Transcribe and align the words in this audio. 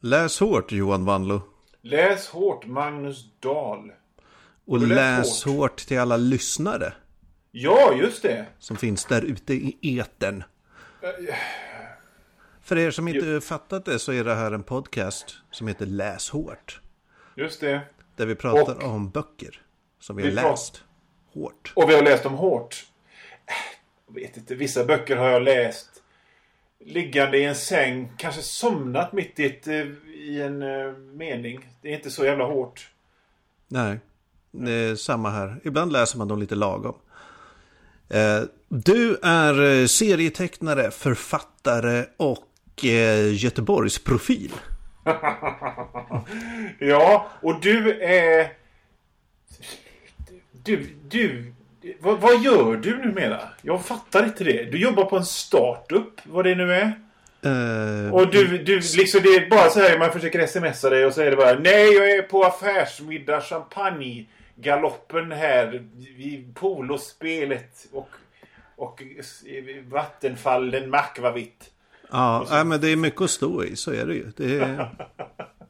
Läs 0.00 0.40
hårt 0.40 0.72
Johan 0.72 1.04
Wanlo. 1.04 1.40
Läs 1.82 2.28
hårt 2.28 2.66
Magnus 2.66 3.24
Dahl. 3.40 3.92
Och 4.66 4.78
läs 4.78 5.44
hårt? 5.44 5.54
hårt 5.56 5.76
till 5.76 5.98
alla 5.98 6.16
lyssnare 6.16 6.92
Ja, 7.50 7.94
just 7.94 8.22
det. 8.22 8.46
som 8.58 8.76
finns 8.76 9.04
där 9.04 9.22
ute 9.22 9.54
i 9.54 9.98
etern. 9.98 10.44
För 12.62 12.78
er 12.78 12.90
som 12.90 13.08
inte 13.08 13.40
fattat 13.40 13.84
det 13.84 13.98
så 13.98 14.12
är 14.12 14.24
det 14.24 14.34
här 14.34 14.52
en 14.52 14.62
podcast 14.62 15.36
som 15.50 15.68
heter 15.68 15.86
Läs 15.86 16.30
hårt. 16.30 16.80
Just 17.36 17.60
det. 17.60 17.80
Där 18.16 18.26
vi 18.26 18.34
pratar 18.34 18.76
Och- 18.76 18.82
om 18.94 19.10
böcker 19.10 19.62
som 20.00 20.16
vi 20.16 20.22
har 20.22 20.30
Vi 20.30 20.36
pratar- 20.36 20.50
läst 20.50 20.82
hårt. 21.34 21.72
Och 21.76 21.90
vi 21.90 21.94
har 21.94 22.02
läst 22.02 22.22
dem 22.22 22.34
hårt. 22.34 22.86
Äh, 23.46 23.52
Jag 24.06 24.14
vet 24.14 24.36
inte, 24.36 24.54
vissa 24.54 24.84
böcker 24.84 25.16
har 25.16 25.28
jag 25.28 25.42
läst 25.42 25.97
liggande 26.84 27.38
i 27.38 27.44
en 27.44 27.54
säng, 27.54 28.12
kanske 28.16 28.42
somnat 28.42 29.12
mitt 29.12 29.40
i, 29.40 29.46
ett, 29.46 29.66
eh, 29.66 29.86
i 30.14 30.42
en 30.42 30.62
eh, 30.62 30.92
mening. 30.92 31.68
Det 31.82 31.88
är 31.88 31.94
inte 31.96 32.10
så 32.10 32.24
jävla 32.24 32.44
hårt. 32.44 32.88
Nej, 33.68 33.98
det 34.50 34.72
är 34.72 34.94
samma 34.94 35.30
här. 35.30 35.60
Ibland 35.64 35.92
läser 35.92 36.18
man 36.18 36.28
dem 36.28 36.38
lite 36.40 36.54
lagom. 36.54 36.94
Eh, 38.08 38.42
Du 38.68 39.18
är 39.22 39.86
serietecknare, 39.86 40.90
författare 40.90 42.04
och 42.16 42.84
eh, 42.84 43.34
Göteborgsprofil. 43.34 44.52
Ja, 46.78 47.28
och 47.42 47.60
du 47.60 48.00
är... 48.02 48.52
Du, 50.52 50.88
du... 51.08 51.52
Vad, 52.00 52.20
vad 52.20 52.42
gör 52.42 52.76
du 52.76 52.98
numera? 52.98 53.40
Jag 53.62 53.84
fattar 53.84 54.24
inte 54.24 54.44
det. 54.44 54.64
Du 54.64 54.78
jobbar 54.78 55.04
på 55.04 55.16
en 55.16 55.24
startup, 55.24 56.20
vad 56.24 56.44
det 56.44 56.54
nu 56.54 56.72
är. 56.72 56.92
Eh, 57.42 58.14
Och 58.14 58.30
du, 58.30 58.58
du 58.58 58.74
liksom 58.74 59.20
det 59.22 59.28
är 59.28 59.50
bara 59.50 59.70
så 59.70 59.80
här 59.80 59.98
man 59.98 60.12
försöker 60.12 60.46
smsa 60.46 60.90
dig 60.90 61.06
och 61.06 61.14
så 61.14 61.20
är 61.20 61.30
det 61.30 61.36
bara 61.36 61.58
Nej 61.58 61.92
jag 61.94 62.10
är 62.10 62.22
på 62.22 62.44
affärsmiddag 62.44 63.40
champagne 63.40 64.26
galoppen 64.56 65.32
här 65.32 65.84
vid 66.16 66.54
polospelet 66.54 67.86
och, 67.92 68.08
och 68.76 69.02
vattenfallen 69.90 70.90
Makvavit. 70.90 71.70
Ja, 72.10 72.46
nej, 72.50 72.64
men 72.64 72.80
det 72.80 72.88
är 72.88 72.96
mycket 72.96 73.20
att 73.20 73.30
stå 73.30 73.64
i, 73.64 73.76
så 73.76 73.92
är 73.92 74.06
det 74.06 74.14
ju. 74.14 74.32
Det 74.36 74.58
är, 74.58 74.68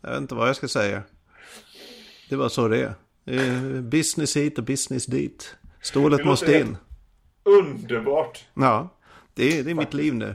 jag 0.00 0.10
vet 0.10 0.18
inte 0.20 0.34
vad 0.34 0.48
jag 0.48 0.56
ska 0.56 0.68
säga. 0.68 1.02
Det 2.28 2.36
var 2.36 2.48
så 2.48 2.68
det 2.68 2.80
är. 2.80 2.94
Det 3.24 3.34
är 3.36 3.80
business 3.80 4.36
hit 4.36 4.58
och 4.58 4.64
business 4.64 5.06
dit. 5.06 5.56
Stålet 5.80 6.24
måste 6.24 6.58
in. 6.58 6.76
Underbart! 7.42 8.44
Ja, 8.54 8.88
det 9.34 9.58
är, 9.58 9.64
det 9.64 9.70
är 9.70 9.74
mitt 9.74 9.94
liv 9.94 10.14
nu. 10.14 10.34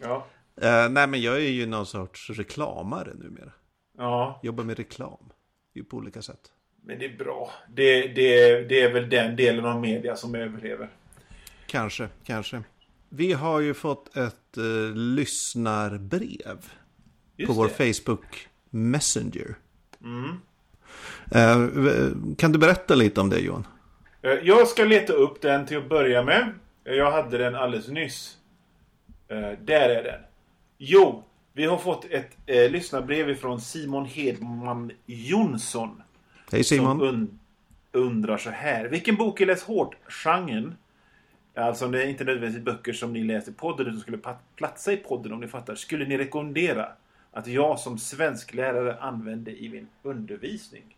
Ja. 0.00 0.26
Eh, 0.62 0.88
nej, 0.90 1.06
men 1.06 1.20
jag 1.22 1.34
är 1.36 1.50
ju 1.50 1.66
någon 1.66 1.86
sorts 1.86 2.30
reklamare 2.30 3.14
numera. 3.14 3.52
ja, 3.98 4.40
Jobbar 4.42 4.64
med 4.64 4.76
reklam. 4.76 5.18
På 5.90 5.96
olika 5.96 6.22
sätt. 6.22 6.40
men 6.84 6.98
det 6.98 7.04
är 7.04 7.16
bra. 7.18 7.50
Det, 7.68 8.08
det, 8.08 8.62
det 8.68 8.80
är 8.82 8.92
väl 8.92 9.08
den 9.10 9.36
delen 9.36 9.64
av 9.64 9.80
media 9.80 10.16
som 10.16 10.34
överlever. 10.34 10.90
Kanske, 11.66 12.08
kanske. 12.24 12.62
Vi 13.08 13.32
har 13.32 13.60
ju 13.60 13.74
fått 13.74 14.16
ett 14.16 14.56
eh, 14.56 14.94
lyssnarbrev 14.96 16.72
Just 17.36 17.46
på 17.48 17.52
vår 17.52 17.68
det. 17.78 17.94
Facebook 17.94 18.48
Messenger. 18.70 19.54
Mm. 20.04 20.30
Eh, 21.30 22.34
kan 22.38 22.52
du 22.52 22.58
berätta 22.58 22.94
lite 22.94 23.20
om 23.20 23.30
det 23.30 23.38
Johan? 23.38 23.66
Eh, 24.22 24.30
Jag 24.42 24.68
ska 24.68 24.84
leta 24.84 25.12
upp 25.12 25.40
den 25.40 25.66
till 25.66 25.76
att 25.78 25.88
börja 25.88 26.22
med. 26.22 26.48
Eh, 26.84 26.94
Jag 26.94 27.10
hade 27.12 27.38
den 27.38 27.54
alldeles 27.54 27.88
nyss. 27.88 28.38
Eh, 29.28 29.50
Där 29.64 29.88
är 29.88 30.02
den. 30.02 30.20
Jo, 30.78 31.24
vi 31.52 31.64
har 31.64 31.76
fått 31.78 32.04
ett 32.04 32.36
eh, 32.46 32.70
lyssnarbrev 32.70 33.34
från 33.34 33.60
Simon 33.60 34.04
Hedman 34.06 34.92
Jonsson. 35.06 36.02
Hej 36.52 36.64
Som 36.64 36.76
Simon. 36.76 37.00
un- 37.02 37.38
undrar 37.92 38.36
så 38.36 38.50
här. 38.50 38.84
Vilken 38.84 39.16
bok 39.16 39.40
är 39.40 39.46
läs 39.46 39.62
hårt-genren? 39.62 40.74
Alltså 41.54 41.88
det 41.88 42.02
är 42.02 42.06
inte 42.08 42.24
nödvändigtvis 42.24 42.64
böcker 42.64 42.92
som 42.92 43.12
ni 43.12 43.24
läser 43.24 43.52
i 43.52 43.54
podden 43.54 43.86
utan 43.86 44.00
skulle 44.00 44.18
platsa 44.56 44.92
i 44.92 44.96
podden 44.96 45.32
om 45.32 45.40
ni 45.40 45.48
fattar. 45.48 45.74
Skulle 45.74 46.04
ni 46.04 46.18
rekommendera 46.18 46.88
att 47.32 47.46
jag 47.46 47.78
som 47.78 47.98
svensklärare 47.98 48.96
använde 49.00 49.50
i 49.62 49.68
min 49.68 49.88
undervisning? 50.02 50.96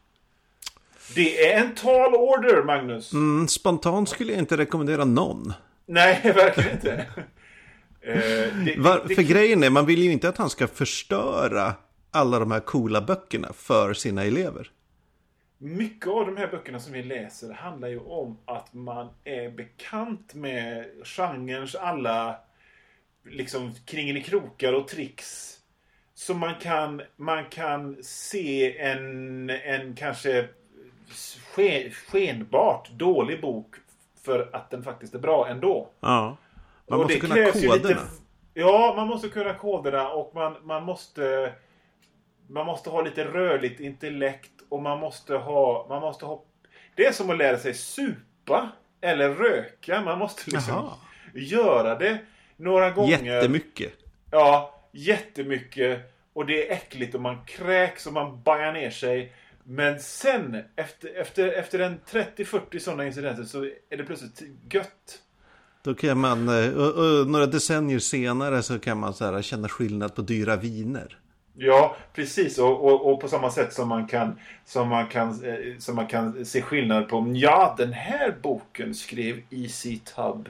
Det 1.15 1.47
är 1.53 1.61
en 1.61 1.75
tall 1.75 2.15
order, 2.15 2.63
Magnus. 2.63 3.13
Mm, 3.13 3.49
spontant 3.49 4.09
skulle 4.09 4.33
jag 4.33 4.39
inte 4.39 4.57
rekommendera 4.57 5.05
någon. 5.05 5.53
Nej, 5.87 6.21
verkligen 6.35 6.71
inte. 6.73 7.07
Eh, 8.01 8.17
det, 8.65 8.75
Var, 8.79 9.05
det, 9.09 9.15
för 9.15 9.23
det, 9.23 9.29
grejen 9.29 9.63
är, 9.63 9.71
man 9.71 9.87
vill 9.87 10.03
ju 10.03 10.13
inte 10.13 10.29
att 10.29 10.37
han 10.37 10.51
ska 10.51 10.67
förstöra 10.67 11.73
alla 12.11 12.39
de 12.39 12.51
här 12.51 12.61
coola 12.61 13.01
böckerna 13.01 13.53
för 13.53 13.95
sina 13.95 14.25
elever. 14.25 14.71
mycket 15.59 16.07
av 16.09 16.27
de 16.27 16.37
här 16.37 16.49
böckerna 16.49 16.81
som 16.81 16.93
vi 16.93 17.03
läser 17.03 17.53
handlar 17.53 17.89
ju 17.89 17.99
om 17.99 18.39
att 18.45 18.75
man 18.75 19.09
är 19.25 19.51
bekant 19.51 20.35
med 20.35 20.87
genrens 21.05 21.75
alla 21.75 22.37
liksom 23.31 23.75
kringelikrokar 23.87 24.73
och 24.73 24.89
tricks. 24.89 25.59
Så 26.15 26.35
man 26.35 26.55
kan, 26.61 27.03
man 27.17 27.45
kan 27.45 27.97
se 28.03 28.79
en, 28.79 29.51
en 29.51 29.95
kanske 29.95 30.49
sken, 31.55 31.91
skenbart 31.91 32.91
dålig 32.91 33.41
bok 33.41 33.75
för 34.23 34.51
att 34.53 34.71
den 34.71 34.83
faktiskt 34.83 35.15
är 35.15 35.19
bra 35.19 35.49
ändå. 35.49 35.89
Ja. 36.01 36.37
Man 36.87 37.01
Och 37.01 37.05
måste 37.05 37.21
kunna 37.21 37.53
koderna. 37.53 37.75
Lite, 37.75 37.99
ja, 38.55 38.93
man 38.97 39.09
måste 39.09 39.29
kunna 39.29 39.55
koderna 39.55 40.09
och 40.09 40.35
man, 40.35 40.57
man 40.63 40.85
måste 40.85 41.53
man 42.49 42.67
måste 42.67 42.91
ha 42.91 43.03
lite 43.03 43.25
rörligt 43.25 43.81
intellekt 43.81 44.53
och 44.69 44.83
man 44.83 45.01
måste 45.01 45.35
ha, 45.37 45.87
man 45.89 46.01
måste 46.01 46.25
ha 46.25 46.45
det 46.97 47.07
är 47.07 47.13
som 47.13 47.31
att 47.31 47.39
lära 47.39 47.59
sig 47.59 47.75
supa 47.75 48.69
eller 49.01 49.35
röka. 49.35 50.01
Man 50.01 50.19
måste 50.19 50.51
liksom 50.51 50.75
Jaha. 50.75 50.93
göra 51.35 51.95
det 51.95 52.19
några 52.57 52.91
gånger. 52.91 53.25
Jättemycket. 53.25 53.93
Ja, 54.31 54.81
jättemycket. 54.93 56.15
Och 56.33 56.47
det 56.47 56.69
är 56.69 56.73
äckligt 56.73 57.15
och 57.15 57.21
man 57.21 57.45
kräks 57.45 58.07
och 58.07 58.13
man 58.13 58.43
bajar 58.43 58.73
ner 58.73 58.91
sig. 58.91 59.33
Men 59.65 60.01
sen, 60.01 60.63
efter, 60.77 61.21
efter, 61.21 61.49
efter 61.49 61.79
en 61.79 62.01
30-40 62.11 62.79
sådana 62.79 63.07
incidenter 63.07 63.45
så 63.45 63.65
är 63.91 63.97
det 63.97 64.05
plötsligt 64.05 64.43
gött. 64.71 65.21
Då 65.83 65.95
kan 65.95 66.19
man, 66.19 66.49
eh, 66.49 66.73
och, 66.73 67.21
och 67.21 67.27
några 67.27 67.47
decennier 67.47 67.99
senare 67.99 68.63
så 68.63 68.79
kan 68.79 68.99
man 68.99 69.15
så 69.15 69.25
här, 69.25 69.43
känna 69.43 69.69
skillnad 69.69 70.15
på 70.15 70.23
dyra 70.23 70.57
viner. 70.57 71.19
Ja, 71.57 71.97
precis. 72.15 72.59
Och, 72.59 72.85
och, 72.85 73.13
och 73.13 73.21
på 73.21 73.29
samma 73.29 73.51
sätt 73.51 73.73
som 73.73 73.89
man 73.89 74.07
kan, 74.07 74.39
som 74.65 74.89
man 74.89 75.07
kan, 75.07 75.45
eh, 75.45 75.79
som 75.79 75.97
man 75.97 76.07
kan 76.07 76.45
se 76.45 76.63
skillnad 76.63 77.09
på. 77.09 77.33
Ja, 77.35 77.75
den 77.79 77.93
här 77.93 78.35
boken 78.43 78.95
skrev 78.95 79.37
E.C. 79.51 79.99
Tubb 80.17 80.49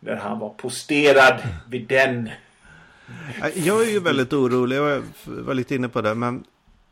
när 0.00 0.16
han 0.16 0.38
var 0.38 0.50
posterad 0.50 1.40
vid 1.68 1.86
den. 1.86 2.30
Jag 3.54 3.82
är 3.82 3.90
ju 3.90 4.00
väldigt 4.00 4.32
orolig, 4.32 4.76
jag 4.76 5.02
var 5.24 5.54
lite 5.54 5.74
inne 5.74 5.88
på 5.88 6.00
det, 6.00 6.14
men 6.14 6.44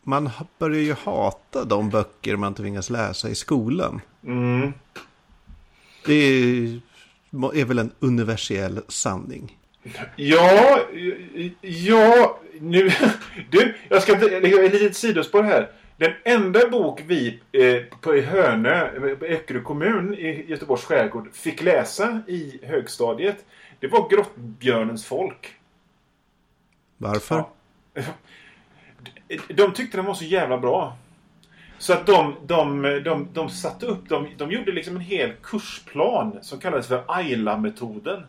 man 0.06 0.30
börjar 0.58 0.80
ju 0.80 0.92
hata 0.92 1.64
de 1.64 1.90
böcker 1.90 2.36
man 2.36 2.54
tvingas 2.54 2.90
läsa 2.90 3.28
i 3.28 3.34
skolan. 3.34 4.00
Mm. 4.24 4.72
Det 6.06 6.14
är, 6.14 6.80
är 7.54 7.64
väl 7.64 7.78
en 7.78 7.92
universell 7.98 8.80
sanning. 8.88 9.58
Ja, 10.16 10.80
ja, 11.60 12.40
nu... 12.60 12.90
Du, 13.50 13.74
jag 13.88 14.02
ska 14.02 14.12
lägga 14.12 14.64
ett 14.64 14.72
litet 14.72 14.96
sidospår 14.96 15.42
här. 15.42 15.70
Den 15.96 16.12
enda 16.24 16.68
bok 16.68 17.02
vi 17.06 17.40
eh, 17.52 17.98
på 18.00 18.12
Hönö, 18.12 18.86
eh, 18.86 19.32
Öckerö 19.32 19.60
kommun 19.60 20.14
i 20.14 20.44
Göteborgs 20.48 20.84
skärgård 20.84 21.34
fick 21.34 21.62
läsa 21.62 22.20
i 22.26 22.60
högstadiet. 22.62 23.44
Det 23.80 23.88
var 23.88 24.08
Grottbjörnens 24.10 25.04
folk. 25.04 25.54
Varför? 26.96 27.44
Ja. 27.94 28.02
De 29.48 29.72
tyckte 29.72 29.98
den 29.98 30.04
var 30.04 30.14
så 30.14 30.24
jävla 30.24 30.58
bra. 30.58 30.96
Så 31.78 31.92
att 31.92 32.06
de, 32.06 32.34
de, 32.46 32.82
de, 33.04 33.28
de 33.32 33.50
satte 33.50 33.86
upp, 33.86 34.08
de, 34.08 34.28
de 34.36 34.50
gjorde 34.50 34.72
liksom 34.72 34.96
en 34.96 35.02
hel 35.02 35.32
kursplan 35.42 36.38
som 36.42 36.58
kallades 36.58 36.86
för 36.86 37.04
Ayla-metoden. 37.08 38.22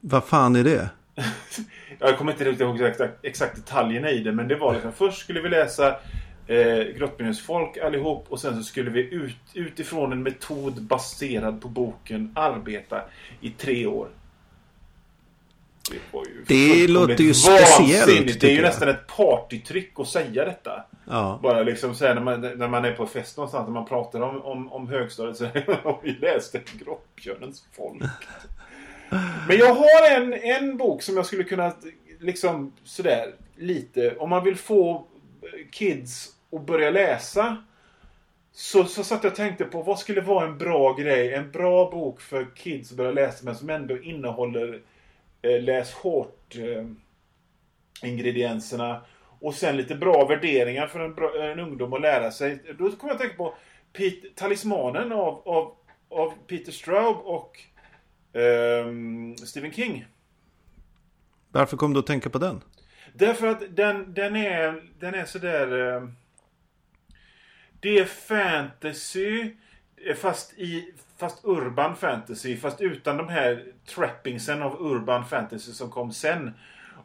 Vad 0.00 0.24
fan 0.24 0.56
är 0.56 0.64
det? 0.64 0.88
Jag 1.98 2.18
kommer 2.18 2.32
inte 2.32 2.44
riktigt 2.44 2.60
ihåg 2.60 2.80
exakt, 2.80 3.24
exakt 3.24 3.56
detaljerna 3.56 4.10
i 4.10 4.18
det, 4.18 4.32
men 4.32 4.48
det 4.48 4.56
var 4.56 4.72
liksom 4.72 4.92
först 4.92 5.18
skulle 5.18 5.40
vi 5.40 5.48
läsa 5.48 5.96
eh, 6.46 6.96
Grottbjörnens 6.96 7.40
folk 7.40 7.76
allihop 7.76 8.26
och 8.28 8.40
sen 8.40 8.56
så 8.56 8.62
skulle 8.62 8.90
vi 8.90 9.14
ut, 9.14 9.36
utifrån 9.54 10.12
en 10.12 10.22
metod 10.22 10.82
baserad 10.82 11.62
på 11.62 11.68
boken 11.68 12.32
arbeta 12.34 13.02
i 13.40 13.50
tre 13.50 13.86
år. 13.86 14.08
Det, 16.46 16.88
låter 16.88 17.24
ju 17.24 17.34
speciellt, 17.34 18.40
Det 18.40 18.50
är 18.50 18.56
ju 18.56 18.62
nästan 18.62 18.88
ett 18.88 19.06
partytryck 19.06 19.92
att 19.96 20.08
säga 20.08 20.44
detta. 20.44 20.84
Ja. 21.04 21.40
Bara 21.42 21.62
liksom 21.62 21.94
så 21.94 22.06
här, 22.06 22.14
när, 22.14 22.22
man, 22.22 22.40
när 22.40 22.68
man 22.68 22.84
är 22.84 22.92
på 22.92 23.06
fest 23.06 23.36
någonstans 23.36 23.66
och 23.66 23.72
man 23.72 23.86
pratar 23.86 24.20
om, 24.20 24.42
om, 24.42 24.72
om 24.72 24.88
högstadiet 24.88 25.36
så 25.36 25.44
har 25.82 26.00
vi 26.02 26.10
läste 26.10 26.60
Grottbjörnens 26.78 27.64
folk. 27.76 28.02
Men 29.48 29.56
jag 29.58 29.74
har 29.74 30.10
en, 30.10 30.32
en 30.32 30.76
bok 30.76 31.02
som 31.02 31.16
jag 31.16 31.26
skulle 31.26 31.44
kunna 31.44 31.72
liksom 32.20 32.72
sådär 32.84 33.34
lite, 33.56 34.16
om 34.16 34.30
man 34.30 34.44
vill 34.44 34.56
få 34.56 35.04
kids 35.70 36.32
att 36.52 36.66
börja 36.66 36.90
läsa. 36.90 37.64
Så, 38.52 38.84
så 38.84 39.04
satt 39.04 39.24
jag 39.24 39.30
och 39.30 39.36
tänkte 39.36 39.64
på 39.64 39.82
vad 39.82 39.98
skulle 39.98 40.20
vara 40.20 40.46
en 40.46 40.58
bra 40.58 40.92
grej, 40.92 41.34
en 41.34 41.50
bra 41.50 41.90
bok 41.90 42.20
för 42.20 42.46
kids 42.54 42.90
att 42.90 42.96
börja 42.96 43.12
läsa 43.12 43.44
men 43.44 43.56
som 43.56 43.70
ändå 43.70 43.98
innehåller 43.98 44.74
eh, 44.74 44.80
läs 45.44 45.92
hårt 45.92 46.56
eh, 46.56 46.86
ingredienserna. 48.02 49.04
Och 49.40 49.54
sen 49.54 49.76
lite 49.76 49.94
bra 49.94 50.26
värderingar 50.26 50.86
för 50.86 51.00
en, 51.00 51.14
bra, 51.14 51.44
en 51.44 51.60
ungdom 51.60 51.92
att 51.92 52.00
lära 52.00 52.30
sig. 52.30 52.62
Då 52.78 52.90
kommer 52.90 53.12
jag 53.12 53.14
att 53.14 53.20
tänka 53.20 53.36
på 53.36 53.54
Pete, 53.92 54.28
Talismanen 54.34 55.12
av, 55.12 55.42
av, 55.48 55.74
av 56.08 56.32
Peter 56.46 56.72
Straub 56.72 57.16
och 57.16 57.60
ehm, 58.32 59.36
Stephen 59.36 59.72
King. 59.72 60.06
Varför 61.48 61.76
kom 61.76 61.92
du 61.92 62.00
att 62.00 62.06
tänka 62.06 62.30
på 62.30 62.38
den? 62.38 62.60
Därför 63.12 63.46
att 63.46 63.76
den, 63.76 64.14
den 64.14 64.36
är, 64.36 64.82
den 64.98 65.14
är 65.14 65.24
sådär... 65.24 65.94
Eh, 65.94 66.08
det 67.80 67.98
är 67.98 68.04
fantasy, 68.04 69.50
eh, 70.06 70.16
fast, 70.16 70.58
i, 70.58 70.94
fast 71.16 71.44
urban 71.44 71.96
fantasy. 71.96 72.56
Fast 72.56 72.80
utan 72.80 73.16
de 73.16 73.28
här 73.28 73.64
trappingsen 73.94 74.62
av 74.62 74.82
urban 74.82 75.24
fantasy 75.24 75.72
som 75.72 75.90
kom 75.90 76.12
sen. 76.12 76.50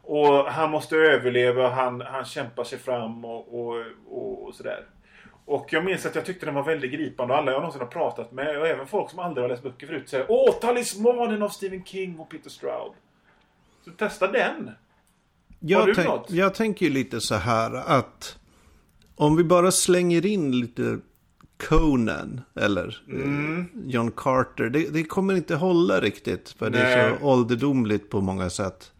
Och 0.02 0.44
han 0.44 0.70
måste 0.70 0.96
överleva, 0.96 1.68
han, 1.68 2.00
han 2.00 2.24
kämpar 2.24 2.64
sig 2.64 2.78
fram 2.78 3.24
och, 3.24 3.60
och, 3.60 3.84
och, 4.08 4.44
och 4.46 4.54
sådär. 4.54 4.84
Och 5.44 5.72
jag 5.72 5.84
minns 5.84 6.06
att 6.06 6.14
jag 6.14 6.24
tyckte 6.24 6.46
den 6.46 6.54
var 6.54 6.62
väldigt 6.62 6.92
gripande 6.92 7.34
och 7.34 7.38
alla 7.40 7.52
jag 7.52 7.60
någonsin 7.60 7.80
har 7.80 7.88
pratat 7.88 8.32
med 8.32 8.58
och 8.58 8.66
även 8.66 8.86
folk 8.86 9.10
som 9.10 9.18
aldrig 9.18 9.44
har 9.44 9.48
läst 9.48 9.62
böcker 9.62 9.86
förut 9.86 10.08
säger 10.08 10.26
Åh, 10.28 10.54
Talismanen 10.60 11.42
av 11.42 11.48
Stephen 11.48 11.84
King 11.84 12.18
och 12.18 12.30
Peter 12.30 12.50
Straub. 12.50 12.92
Så 13.84 13.90
testa 13.90 14.32
den. 14.32 14.70
Jag, 15.60 15.78
Har 15.80 15.86
du 15.86 15.94
tänk, 15.94 16.08
något? 16.08 16.30
jag 16.30 16.54
tänker 16.54 16.86
ju 16.86 16.92
lite 16.92 17.20
så 17.20 17.34
här 17.34 17.74
att 17.74 18.38
om 19.16 19.36
vi 19.36 19.44
bara 19.44 19.70
slänger 19.70 20.26
in 20.26 20.60
lite 20.60 20.98
Conan 21.68 22.40
eller 22.54 23.02
eh, 23.08 23.14
Mm. 23.14 23.68
John 23.86 24.10
Carter. 24.16 24.70
Det, 24.70 24.88
det 24.92 25.04
kommer 25.04 25.34
inte 25.34 25.54
hålla 25.56 26.00
riktigt 26.00 26.48
för 26.58 26.70
det 26.70 26.78
är 26.78 27.08
Nej. 27.10 27.18
så 27.20 27.26
ålderdomligt 27.26 28.10
på 28.10 28.20
många 28.20 28.50
sätt. 28.50 28.92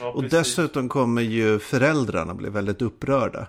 Ja, 0.00 0.08
Och 0.12 0.22
precis. 0.22 0.38
dessutom 0.38 0.88
kommer 0.88 1.22
ju 1.22 1.58
föräldrarna 1.58 2.34
bli 2.34 2.50
väldigt 2.50 2.82
upprörda. 2.82 3.46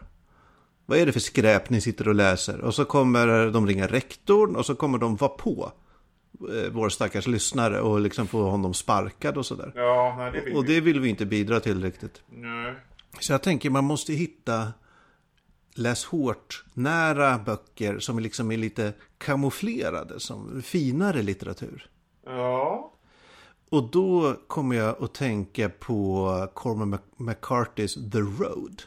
Vad 0.85 0.97
är 0.97 1.05
det 1.05 1.11
för 1.11 1.19
skräp 1.19 1.69
ni 1.69 1.81
sitter 1.81 2.07
och 2.07 2.15
läser? 2.15 2.61
Och 2.61 2.75
så 2.75 2.85
kommer 2.85 3.51
de 3.51 3.67
ringa 3.67 3.87
rektorn 3.87 4.55
och 4.55 4.65
så 4.65 4.75
kommer 4.75 4.97
de 4.97 5.15
vara 5.15 5.31
på 5.31 5.71
eh, 6.39 6.71
vår 6.71 6.89
stackars 6.89 7.27
lyssnare 7.27 7.81
och 7.81 7.99
liksom 8.01 8.27
få 8.27 8.43
honom 8.49 8.73
sparkad 8.73 9.37
och 9.37 9.45
sådär. 9.45 9.71
Ja, 9.75 10.15
nej, 10.17 10.31
det 10.31 10.41
vill 10.41 10.55
Och 10.55 10.63
vi. 10.69 10.73
det 10.75 10.81
vill 10.81 10.99
vi 10.99 11.09
inte 11.09 11.25
bidra 11.25 11.59
till 11.59 11.83
riktigt. 11.83 12.21
Nej. 12.29 12.73
Så 13.19 13.33
jag 13.33 13.41
tänker 13.43 13.69
man 13.69 13.83
måste 13.83 14.13
hitta 14.13 14.67
läs 15.75 16.05
hårt 16.05 16.63
nära 16.73 17.37
böcker 17.37 17.99
som 17.99 18.19
liksom 18.19 18.51
är 18.51 18.57
lite 18.57 18.93
kamouflerade 19.17 20.19
som 20.19 20.61
finare 20.61 21.21
litteratur. 21.21 21.89
Ja. 22.25 22.89
Och 23.69 23.83
då 23.91 24.35
kommer 24.47 24.75
jag 24.75 25.03
att 25.03 25.13
tänka 25.13 25.69
på 25.69 26.47
Cormac 26.53 26.99
Mac- 27.17 27.33
McCarthy's 27.33 28.11
The 28.11 28.17
Road. 28.43 28.81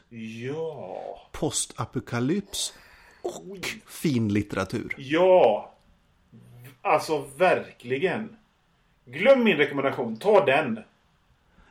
Ja. 0.49 1.29
Postapokalyps 1.33 2.73
och 3.23 3.69
finlitteratur. 3.87 4.95
Ja. 4.99 5.73
Alltså 6.83 7.25
verkligen. 7.37 8.37
Glöm 9.05 9.45
min 9.45 9.57
rekommendation. 9.57 10.17
Ta 10.17 10.45
den. 10.45 10.79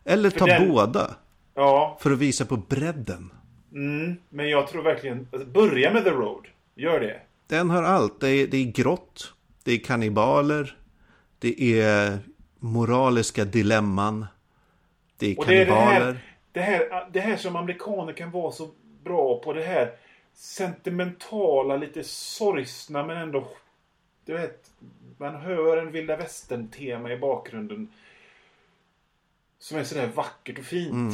Eller 0.04 0.30
ta 0.30 0.46
den- 0.46 0.70
båda 0.70 1.16
Ja. 1.54 1.98
för 2.02 2.12
att 2.12 2.18
visa 2.20 2.46
på 2.46 2.58
bredden. 2.58 3.32
Mm, 3.76 4.18
men 4.30 4.50
jag 4.50 4.68
tror 4.68 4.84
verkligen... 4.84 5.28
Alltså, 5.32 5.48
börja 5.48 5.94
med 5.94 6.04
The 6.04 6.10
Road. 6.10 6.48
Gör 6.76 7.00
det. 7.00 7.22
Den 7.48 7.70
har 7.70 7.84
allt. 7.84 8.20
Det 8.20 8.30
är, 8.30 8.48
det 8.48 8.58
är 8.58 8.72
grått, 8.72 9.34
det 9.64 9.72
är 9.72 9.80
kannibaler, 9.80 10.78
det 11.40 11.82
är 11.82 12.20
moraliska 12.60 13.46
dilemman, 13.46 14.26
det 15.18 15.32
är 15.32 15.40
Och 15.40 15.46
det 15.46 15.54
är 15.54 15.60
det 15.60 15.66
kannibaler. 15.66 16.14
här, 16.14 16.20
det, 16.52 16.62
här, 16.62 17.10
det 17.12 17.20
här 17.20 17.38
som 17.38 17.56
amerikaner 17.56 18.14
kan 18.14 18.32
vara 18.32 18.52
så 18.52 18.70
bra 19.04 19.40
på. 19.40 19.54
Det 19.54 19.64
här 19.64 19.92
sentimentala, 20.34 21.78
lite 21.78 22.04
sorgsna 22.04 23.06
men 23.06 23.18
ändå... 23.18 23.48
Du 24.26 24.34
vet, 24.34 24.72
man 25.18 25.36
hör 25.36 25.78
en 25.78 25.92
vilda 25.92 26.18
västern-tema 26.18 27.12
i 27.12 27.18
bakgrunden. 27.18 27.88
Som 29.60 29.78
är 29.78 29.84
sådär 29.84 30.08
vackert 30.16 30.60
och 30.60 30.66
fint. 30.66 30.94
Mm. 30.94 31.14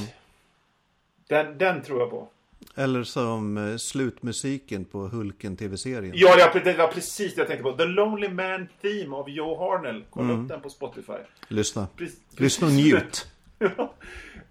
Den, 1.27 1.57
den 1.57 1.81
tror 1.81 1.99
jag 1.99 2.09
på. 2.09 2.27
Eller 2.75 3.03
som 3.03 3.57
eh, 3.57 3.77
slutmusiken 3.77 4.85
på 4.85 5.07
Hulken-tv-serien. 5.07 6.13
Ja, 6.15 6.35
det 6.63 6.73
var- 6.77 6.87
precis 6.87 7.35
det 7.35 7.41
jag 7.41 7.47
tänkte 7.47 7.63
på. 7.63 7.71
The 7.77 7.85
Lonely 7.85 8.29
Man 8.29 8.67
Theme 8.81 9.15
av 9.15 9.29
Joe 9.29 9.57
Harnell. 9.59 10.03
Kolla 10.09 10.29
Mm. 10.29 10.41
upp 10.43 10.49
den 10.49 10.61
på 10.61 10.69
Spotify. 10.69 11.13
Lyssna. 11.47 11.87
Precis- 11.97 12.19
Lyssna 12.39 12.67
och 12.67 12.73
njut. 12.73 13.27
Ja. 13.59 13.93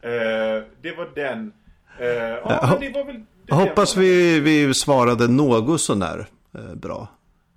Eh, 0.08 0.62
det 0.82 0.96
var 0.96 1.14
den. 1.14 1.52
Eh, 1.98 2.06
ja, 2.06 2.40
Ja, 2.44 2.76
det 2.80 2.90
var 2.90 3.04
väl... 3.04 3.24
det 3.46 3.54
Hoppas 3.54 3.96
vi, 3.96 4.40
vi 4.40 4.74
svarade 4.74 5.28
något 5.28 5.80
sånär 5.80 6.26
bra. 6.74 7.08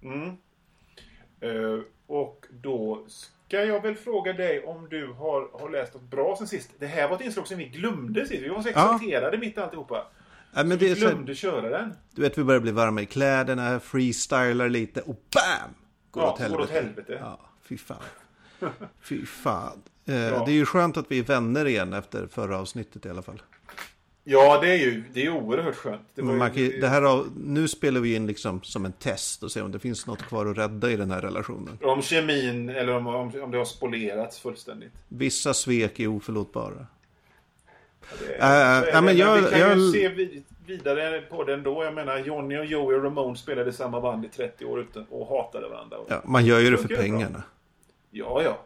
Mm. 0.04 0.36
Och 2.08 2.46
då 2.62 3.04
ska 3.08 3.64
jag 3.66 3.82
väl 3.82 3.96
fråga 3.96 4.34
dig 4.34 4.64
om 4.64 4.88
du 4.90 5.08
har, 5.08 5.50
har 5.62 5.70
läst 5.70 5.94
något 5.94 6.04
bra 6.04 6.36
sen 6.38 6.48
sist. 6.48 6.70
Det 6.80 6.86
här 6.88 7.08
var 7.08 7.16
ett 7.16 7.22
inslag 7.22 7.48
som 7.48 7.58
vi 7.58 7.66
glömde 7.66 8.26
sist. 8.28 8.44
Vi 8.44 8.50
var 8.50 8.62
så 8.62 8.70
Ja. 8.70 8.94
exalterade 8.96 9.38
mitt 9.38 9.58
i 9.58 9.60
alltihopa. 9.60 10.08
Nej, 10.54 10.66
men 10.66 10.80
här- 10.80 10.96
glömde 10.96 11.36
köra 11.36 11.70
den. 11.70 11.94
du 12.16 12.22
vet, 12.22 12.38
vi 12.38 12.44
börjar 12.44 12.62
bli 12.62 12.72
varma 12.72 13.02
i 13.02 13.06
kläderna, 13.06 13.80
freestylar 13.80 14.70
lite 14.70 15.02
och 15.02 15.24
BAM! 15.34 15.70
Går 16.12 16.24
Ja, 16.24 16.32
åt 16.34 16.40
helvete. 16.40 16.58
går 16.58 16.64
åt 16.64 16.70
helvete. 16.70 17.18
Ja, 17.22 17.40
fy 17.64 17.78
fan. 17.78 17.98
Fy 19.02 19.26
fan. 19.26 19.82
Eh, 20.06 20.16
Ja. 20.16 20.44
Det 20.46 20.52
är 20.52 20.56
ju 20.56 20.66
skönt 20.66 20.98
att 20.98 21.06
vi 21.12 21.20
är 21.20 21.24
vänner 21.24 21.66
igen 21.68 21.94
efter 21.94 22.28
förra 22.28 22.58
avsnittet 22.60 23.06
i 23.06 23.10
alla 23.10 23.22
fall. 23.22 23.42
Ja, 24.24 24.62
det 24.62 24.70
är 24.72 24.76
ju 24.78 25.04
det 25.14 25.26
är 25.26 25.30
oerhört 25.30 25.76
skönt. 25.76 26.02
Det 26.16 26.22
ju- 26.22 26.40
kan, 26.72 26.80
det 26.82 26.88
här, 26.88 27.02
av- 27.02 27.28
nu 27.38 27.68
spelar 27.68 28.02
vi 28.02 28.16
in 28.16 28.28
liksom 28.28 28.62
som 28.64 28.86
en 28.86 28.92
test 28.92 29.44
och 29.44 29.52
ser 29.52 29.64
om 29.64 29.72
det 29.72 29.80
finns 29.80 30.08
något 30.08 30.22
kvar 30.22 30.46
att 30.46 30.58
rädda 30.58 30.92
i 30.92 30.96
den 30.96 31.12
här 31.12 31.22
relationen. 31.22 31.78
Om 31.82 32.02
kemin, 32.02 32.70
eller 32.70 32.94
om, 32.96 33.08
om, 33.08 33.32
om 33.44 33.52
det 33.52 33.58
har 33.58 33.66
spolierats 33.66 34.40
fullständigt. 34.40 34.92
Vissa 35.08 35.54
svek 35.54 36.00
är 36.00 36.08
oförlåtbara. 36.08 36.88
Det, 38.20 38.36
Äh, 38.36 38.84
ja, 38.94 39.02
men 39.02 39.18
jag- 39.18 39.42
vi 39.42 39.50
kan 39.50 39.60
jag- 39.60 39.78
ju 39.78 39.92
se 39.92 40.10
vid, 40.10 40.44
vidare 40.66 41.22
på 41.22 41.44
det 41.44 41.54
ändå. 41.54 41.84
Jag 41.84 41.94
menar, 41.94 42.18
Johnny 42.18 42.58
och 42.58 42.66
Joey 42.66 42.98
Ramone 42.98 43.38
spelade 43.38 43.70
i 43.70 43.74
samma 43.74 44.02
band 44.02 44.26
i 44.26 44.30
30 44.30 44.66
år 44.66 44.80
utan, 44.80 45.06
och 45.10 45.28
hatade 45.28 45.70
varandra. 45.70 45.98
Ja, 46.08 46.22
man 46.26 46.46
gör 46.46 46.60
ju 46.60 46.72
det 46.72 46.78
för 46.78 46.88
det 46.88 46.94
bra? 46.96 47.04
pengarna. 47.04 47.44
Ja, 48.12 48.42
ja. 48.44 48.60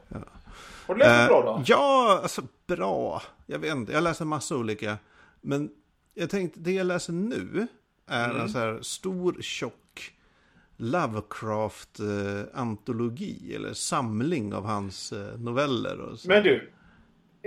Har 0.88 0.94
du 0.96 1.00
läst 1.00 1.20
något 1.20 1.28
bra 1.44 1.54
då? 1.54 1.58
Eh, 1.60 1.64
Ja, 1.66 2.20
alltså 2.24 2.42
bra. 2.68 3.22
Jag 3.46 3.60
vet 3.60 3.76
inte, 3.76 3.92
jag 3.94 4.04
läser 4.04 4.26
massa 4.26 4.56
olika. 4.56 4.98
Men 5.42 5.70
jag 6.14 6.30
tänkte, 6.30 6.60
det 6.60 6.72
jag 6.72 6.88
läser 6.88 7.14
nu 7.14 7.68
är 8.08 8.26
Mm. 8.30 8.42
en 8.42 8.50
så 8.50 8.60
här 8.60 8.80
stor, 8.82 9.36
tjock 9.42 10.14
Lovecraft-antologi. 10.78 13.56
eller 13.56 13.74
samling 13.74 14.54
av 14.54 14.66
hans 14.66 15.12
eh, 15.12 15.40
noveller. 15.40 16.00
Och 16.00 16.20
så. 16.20 16.28
Men 16.28 16.44
du, 16.44 16.70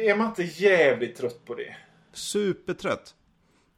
är 0.09 0.17
man 0.17 0.27
inte 0.27 0.43
jävligt 0.43 1.17
trött 1.17 1.45
på 1.45 1.55
det? 1.55 1.77
Supertrött. 2.13 3.15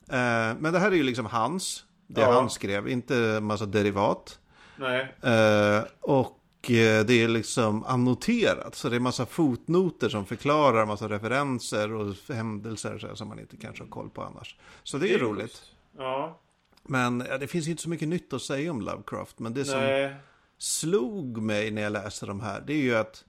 Eh, 0.09 0.57
men 0.59 0.73
det 0.73 0.79
här 0.79 0.91
är 0.91 0.97
ju 0.97 1.03
liksom 1.03 1.27
hans. 1.27 1.85
Det 2.07 2.21
Ja. 2.21 2.33
han 2.33 2.51
skrev, 2.51 2.89
inte 2.89 3.41
massa 3.41 3.67
derivat. 3.67 4.39
Nej. 4.77 5.15
Eh, 5.23 5.83
och 6.01 6.71
eh, 6.71 7.05
det 7.05 7.13
är 7.23 7.29
liksom 7.29 7.85
annoterat. 7.85 8.75
Så 8.75 8.89
det 8.89 8.97
är 8.97 9.01
massa 9.01 9.27
fotnoter 9.27 10.09
som 10.09 10.27
förklarar 10.27 10.87
massa 10.87 11.09
referenser 11.09 11.93
och 11.93 12.15
händelser 12.29 12.99
så 12.99 13.07
här, 13.07 13.15
som 13.15 13.29
man 13.29 13.39
inte 13.39 13.57
kanske 13.57 13.85
har 13.85 13.89
koll 13.91 14.11
på 14.11 14.23
annars. 14.23 14.57
Så 14.83 14.99
det 14.99 15.15
är 15.15 15.19
roligt. 15.19 15.63
Ja. 15.99 16.41
Men 16.83 17.25
ja, 17.29 17.39
det 17.39 17.47
finns 17.47 17.67
ju 17.67 17.71
inte 17.71 17.83
så 17.83 17.89
mycket 17.91 18.09
nytt 18.09 18.33
att 18.33 18.43
säga 18.43 18.71
om 18.71 18.81
Lovecraft. 18.81 19.39
Men 19.39 19.55
det 19.55 19.65
som 19.65 19.81
Nej. 19.81 20.15
slog 20.59 21.43
mig 21.43 21.71
när 21.71 21.83
jag 21.83 21.93
läste 21.93 22.27
de 22.27 22.41
här, 22.41 22.61
det 22.67 22.73
är 22.73 22.83
ju 22.83 22.95
att 22.97 23.25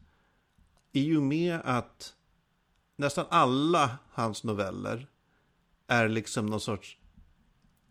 i 0.92 1.16
och 1.18 1.22
med 1.24 1.60
att 1.66 2.14
nästan 2.96 3.26
alla 3.30 3.90
hans 4.12 4.44
noveller 4.44 5.08
är 5.88 6.08
liksom 6.08 6.46
någon 6.46 6.60
sorts, 6.62 6.98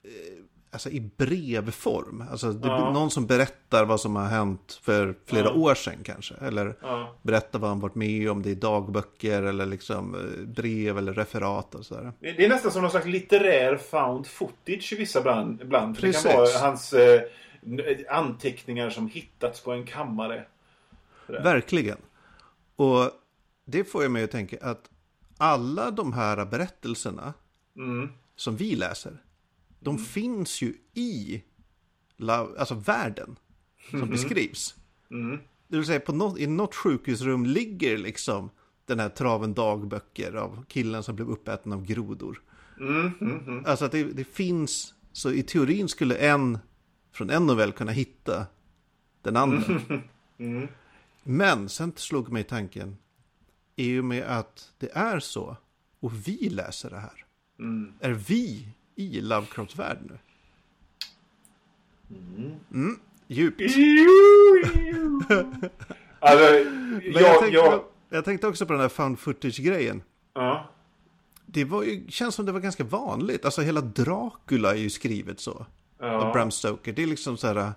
eh, 0.05 0.11
alltså 0.71 0.91
i 0.91 1.01
brevform. 1.01 2.25
Alltså 2.31 2.53
det, 2.53 2.69
Ja. 2.69 2.93
någon 2.93 3.11
som 3.11 3.27
berättar 3.27 3.85
vad 3.85 4.01
som 4.01 4.17
har 4.17 4.27
hänt 4.27 4.81
för 4.83 5.15
flera 5.27 5.45
Ja. 5.45 5.53
år 5.55 5.75
sedan 5.75 5.99
kanske. 6.05 6.35
Eller 6.35 6.77
Ja. 6.83 7.15
berättar 7.23 7.59
vad 7.59 7.71
han 7.71 7.81
varit 7.81 7.95
med 7.95 8.31
om, 8.31 8.43
det 8.43 8.51
är 8.51 8.55
dagböcker 8.55 9.43
eller 9.43 9.67
liksom 9.67 10.15
eh, 10.15 10.47
brev 10.47 10.99
eller 10.99 11.13
referat 11.15 11.75
och 11.75 11.87
sådär. 11.87 12.13
Det 12.21 12.45
är 12.45 12.49
nästan 12.49 12.73
som 12.73 12.83
någon 12.83 12.91
slags 12.91 13.07
litterär 13.07 13.77
found 13.77 14.27
footage 14.27 14.93
i 14.93 14.97
vissa 14.97 15.19
ibland. 15.19 15.61
ibland. 15.63 15.97
För 15.99 16.07
det 16.07 16.13
kan 16.13 16.23
Precis. 16.23 16.55
vara 16.55 16.67
hans 16.69 16.93
eh, 16.93 17.21
anteckningar 18.11 18.91
som 18.91 19.09
hittats 19.09 19.61
på 19.61 19.73
en 19.73 19.87
kammare. 19.87 20.45
Verkligen. 21.27 21.99
Och 22.77 23.11
det 23.73 23.85
får 23.85 24.03
jag 24.03 24.13
mig 24.13 24.25
att 24.25 24.31
tänka 24.31 24.57
att 24.61 24.91
alla 25.39 25.91
de 25.91 26.13
här 26.13 26.45
berättelserna 26.47 27.35
Mm. 27.77 28.09
som 28.37 28.57
vi 28.57 28.77
läser, 28.77 29.23
de 29.81 29.99
finns 29.99 30.63
ju 30.63 30.75
i 30.95 31.43
alltså 32.59 32.75
världen 32.75 33.37
som 33.91 34.11
beskrivs. 34.11 34.75
Det 35.69 35.77
vill 35.77 35.87
säga 35.87 36.01
på 36.01 36.13
något, 36.13 36.39
i 36.39 36.47
något 36.47 36.75
sjukhusrum 36.75 37.47
ligger 37.47 37.99
liksom 37.99 38.51
den 38.87 39.01
här 39.01 39.09
traven 39.09 39.55
dagböcker 39.55 40.33
av 40.35 40.65
killen 40.69 41.03
som 41.03 41.17
blev 41.17 41.31
uppäten 41.31 41.73
av 41.73 41.85
grodor. 41.87 42.43
Alltså 43.67 43.85
att 43.85 43.93
det, 43.93 44.05
det 44.05 44.25
finns, 44.25 44.95
så 45.13 45.31
i 45.33 45.43
teorin 45.43 45.89
skulle 45.89 46.15
en 46.17 46.59
från 47.13 47.31
en 47.31 47.47
novell 47.47 47.73
kunna 47.73 47.93
hitta 47.93 48.47
den 49.23 49.37
andra. 49.37 49.81
Men 51.23 51.69
sen 51.69 51.93
slog 51.97 52.33
mig 52.33 52.45
tanken, 52.45 52.97
i 53.77 53.99
och 53.99 54.05
med 54.05 54.23
att 54.23 54.73
det 54.79 54.91
är 54.93 55.21
så, 55.21 55.57
och 56.01 56.13
vi 56.29 56.49
läser 56.49 56.91
det 56.91 56.99
här, 56.99 57.25
är 58.01 58.13
vi 58.13 58.69
i 58.95 59.21
Lovecrafts 59.21 59.77
värld 59.77 59.99
nu? 60.03 60.19
Mm, 62.71 62.99
djupt. 63.27 63.61
alltså, 66.19 66.45
jag, 66.45 67.23
jag, 67.23 67.39
tänkte, 67.41 67.57
jag, 67.57 67.85
jag 68.09 68.25
tänkte 68.25 68.47
också 68.47 68.67
på 68.67 68.73
den 68.73 68.83
här 68.83 68.89
found 68.89 69.19
footage-grejen. 69.19 70.03
ja. 70.35 70.69
Det 71.47 71.65
var 71.65 71.83
ju, 71.83 72.11
känns 72.11 72.35
som 72.35 72.47
det 72.47 72.53
var 72.53 72.61
ganska 72.61 72.85
vanligt. 72.85 73.45
Alltså 73.45 73.63
hela 73.63 73.81
Dracula 73.81 74.71
är 74.71 74.79
ju 74.79 74.91
skrivet 74.91 75.41
så. 75.41 75.67
Av 76.01 76.33
Bram 76.33 76.51
Stoker. 76.51 76.93
Det 76.93 77.03
är 77.03 77.07
liksom 77.07 77.37
så 77.37 77.47
här. 77.47 77.73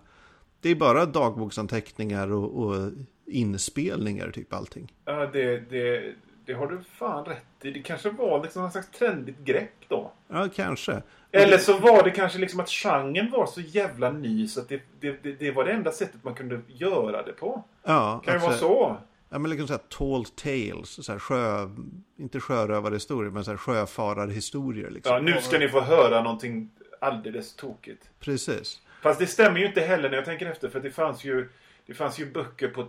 Det 0.62 0.70
är 0.70 0.76
bara 0.76 1.06
dagboksanteckningar 1.06 2.32
och, 2.32 2.64
och 2.64 2.92
inspelningar 3.26 4.32
typ 4.32 4.54
allting. 4.54 4.94
Ja, 5.06 5.26
det, 5.34 5.70
det, 5.70 6.14
det 6.46 6.54
har 6.54 6.68
du 6.68 6.82
fan 6.84 7.26
rätt 7.26 7.46
i. 7.62 7.72
Det 7.72 7.82
kanske 7.82 8.10
var 8.10 8.44
liksom 8.44 8.62
någon 8.62 8.72
slags 8.72 8.90
trendigt 8.90 9.40
grepp 9.40 9.86
då. 9.88 10.12
Ja, 10.28 10.50
kanske. 10.56 11.02
Eller 11.32 11.58
så 11.58 11.78
var 11.78 12.04
det 12.04 12.12
kanske 12.12 12.40
liksom 12.40 12.60
att 12.60 12.70
genren 12.70 13.32
var 13.32 13.46
så 13.46 13.62
jävla 13.62 14.12
ny 14.12 14.48
så 14.48 14.62
att 14.62 14.70
det, 14.70 14.82
det, 15.00 15.24
det, 15.24 15.32
det 15.32 15.52
var 15.52 15.66
det 15.66 15.72
enda 15.72 15.92
sättet 15.92 16.24
man 16.24 16.36
kunde 16.36 16.62
göra 16.68 17.24
det 17.24 17.34
på. 17.34 17.64
Ja, 17.84 18.22
Kan 18.26 18.34
det 18.34 18.40
vara 18.40 18.52
alltså, 18.52 18.68
så? 18.68 18.98
Ja, 19.30 19.40
men 19.40 19.52
liksom 19.52 19.68
så 19.68 19.74
här 19.74 19.82
tall 19.90 20.26
tales. 20.26 21.06
Så 21.06 21.12
här 21.12 21.20
sjö, 21.20 21.70
inte 22.18 22.40
sjörövarhistorier, 22.40 23.32
men 23.32 23.46
så 23.46 23.52
här 23.52 23.58
sjöfararhistorier. 23.58 24.90
Liksom. 24.90 25.14
Ja, 25.14 25.22
nu 25.22 25.42
ska 25.42 25.60
ni 25.60 25.70
få 25.70 25.82
höra 25.82 26.24
någonting 26.24 26.70
alldeles 27.02 27.56
tokigt. 27.56 28.10
Precis. 28.20 28.82
Fast 29.02 29.20
det 29.20 29.28
stämmer 29.28 29.60
ju 29.60 29.66
inte 29.66 29.82
heller 29.82 30.10
när 30.10 30.18
jag 30.18 30.26
tänker 30.26 30.46
efter. 30.46 30.70
För 30.70 30.80
det 30.80 30.92
fanns 30.92 31.24
ju, 31.24 31.50
det 31.86 31.94
fanns 31.94 32.20
ju 32.20 32.32
böcker 32.32 32.68
på 32.68 32.88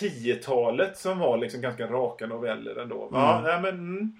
10-talet 0.00 0.98
som 0.98 1.18
var 1.18 1.38
liksom 1.38 1.60
ganska 1.60 1.86
raka 1.86 2.26
noveller 2.26 2.76
ändå. 2.76 3.08
Ja, 3.12 3.40
nej 3.44 3.62
men... 3.62 3.74
Mm. 3.74 4.12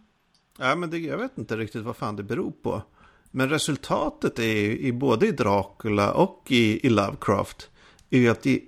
Ja, 0.58 0.74
men 0.74 0.90
det, 0.90 0.98
jag 0.98 1.18
vet 1.18 1.38
inte 1.38 1.56
riktigt 1.56 1.82
vad 1.82 1.96
fan 1.96 2.16
det 2.16 2.22
beror 2.22 2.52
på. 2.62 2.82
Men 3.30 3.48
resultatet 3.48 4.38
är 4.38 4.70
i 4.70 4.92
både 4.92 5.26
i 5.26 5.32
Dracula 5.32 6.12
och 6.12 6.42
i, 6.48 6.86
i 6.86 6.90
Lovecraft 6.90 7.70
är 8.10 8.18
ju 8.18 8.28
att 8.28 8.42
det, 8.42 8.60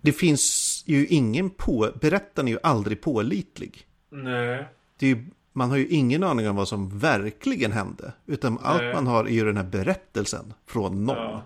det 0.00 0.12
finns 0.12 0.82
ju 0.86 1.06
ingen 1.06 1.50
på, 1.50 1.88
berättaren 2.00 2.48
är 2.48 2.52
ju 2.52 2.58
aldrig 2.62 3.00
pålitlig. 3.00 3.86
Nej. 4.10 4.68
Det 4.98 5.06
är 5.06 5.10
ju, 5.10 5.24
man 5.52 5.70
har 5.70 5.76
ju 5.76 5.86
ingen 5.86 6.22
aning 6.22 6.48
om 6.48 6.56
vad 6.56 6.68
som 6.68 6.98
verkligen 6.98 7.72
hände. 7.72 8.12
Utan 8.26 8.58
allt 8.62 8.82
Nej. 8.82 8.94
man 8.94 9.06
har 9.06 9.24
är 9.24 9.30
ju 9.30 9.44
den 9.44 9.56
här 9.56 9.64
berättelsen 9.64 10.54
från 10.66 11.04
någon. 11.04 11.16
Ja. 11.16 11.42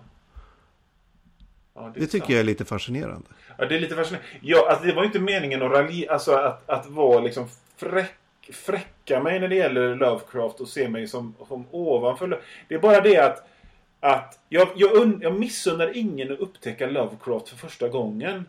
Ja, 1.75 1.93
Det 1.97 2.07
tycker 2.07 2.33
jag 2.33 2.40
är 2.40 2.45
lite 2.45 2.64
fascinerande. 2.64 3.26
Ja, 3.59 3.64
det 3.66 3.75
är 3.76 3.81
lite 3.81 3.95
fascinerande. 3.95 4.28
Ja, 4.40 4.69
alltså, 4.71 4.87
det 4.87 4.93
var 4.93 5.02
ju 5.02 5.07
inte 5.07 5.21
meningen 5.21 5.62
att 5.62 5.73
ralj- 5.73 6.09
alltså 6.11 6.33
att, 6.33 6.71
att 6.71 6.87
vara 6.87 7.21
liksom 7.21 7.49
fräck, 7.76 8.14
fräcka 8.52 9.21
mig 9.23 9.40
när 9.40 9.49
det 9.49 9.54
gäller 9.57 9.95
Lovecraft 9.95 10.61
och 10.61 10.69
se 10.69 10.88
mig 10.88 11.09
som, 11.09 11.35
som 11.49 11.66
ovanför. 11.71 12.40
Det 12.69 12.75
är 12.75 12.78
bara 12.78 13.00
det 13.00 13.19
att, 13.19 13.49
att 14.00 14.38
jag, 14.49 14.69
jag, 14.76 14.95
un, 14.97 15.19
jag 15.23 15.38
missunnar 15.40 15.97
ingen 15.97 16.33
att 16.33 16.38
upptäcka 16.38 16.87
Lovecraft 16.87 17.49
för 17.49 17.57
första 17.57 17.88
gången. 17.88 18.45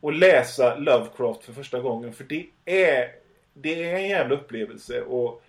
Och 0.00 0.12
läsa 0.12 0.76
Lovecraft 0.76 1.44
för 1.44 1.52
första 1.52 1.80
gången. 1.80 2.12
För 2.12 2.24
det 2.24 2.46
är, 2.64 3.08
det 3.54 3.84
är 3.90 3.94
en 3.96 4.08
jävla 4.08 4.34
upplevelse. 4.34 5.02
Och, 5.02 5.42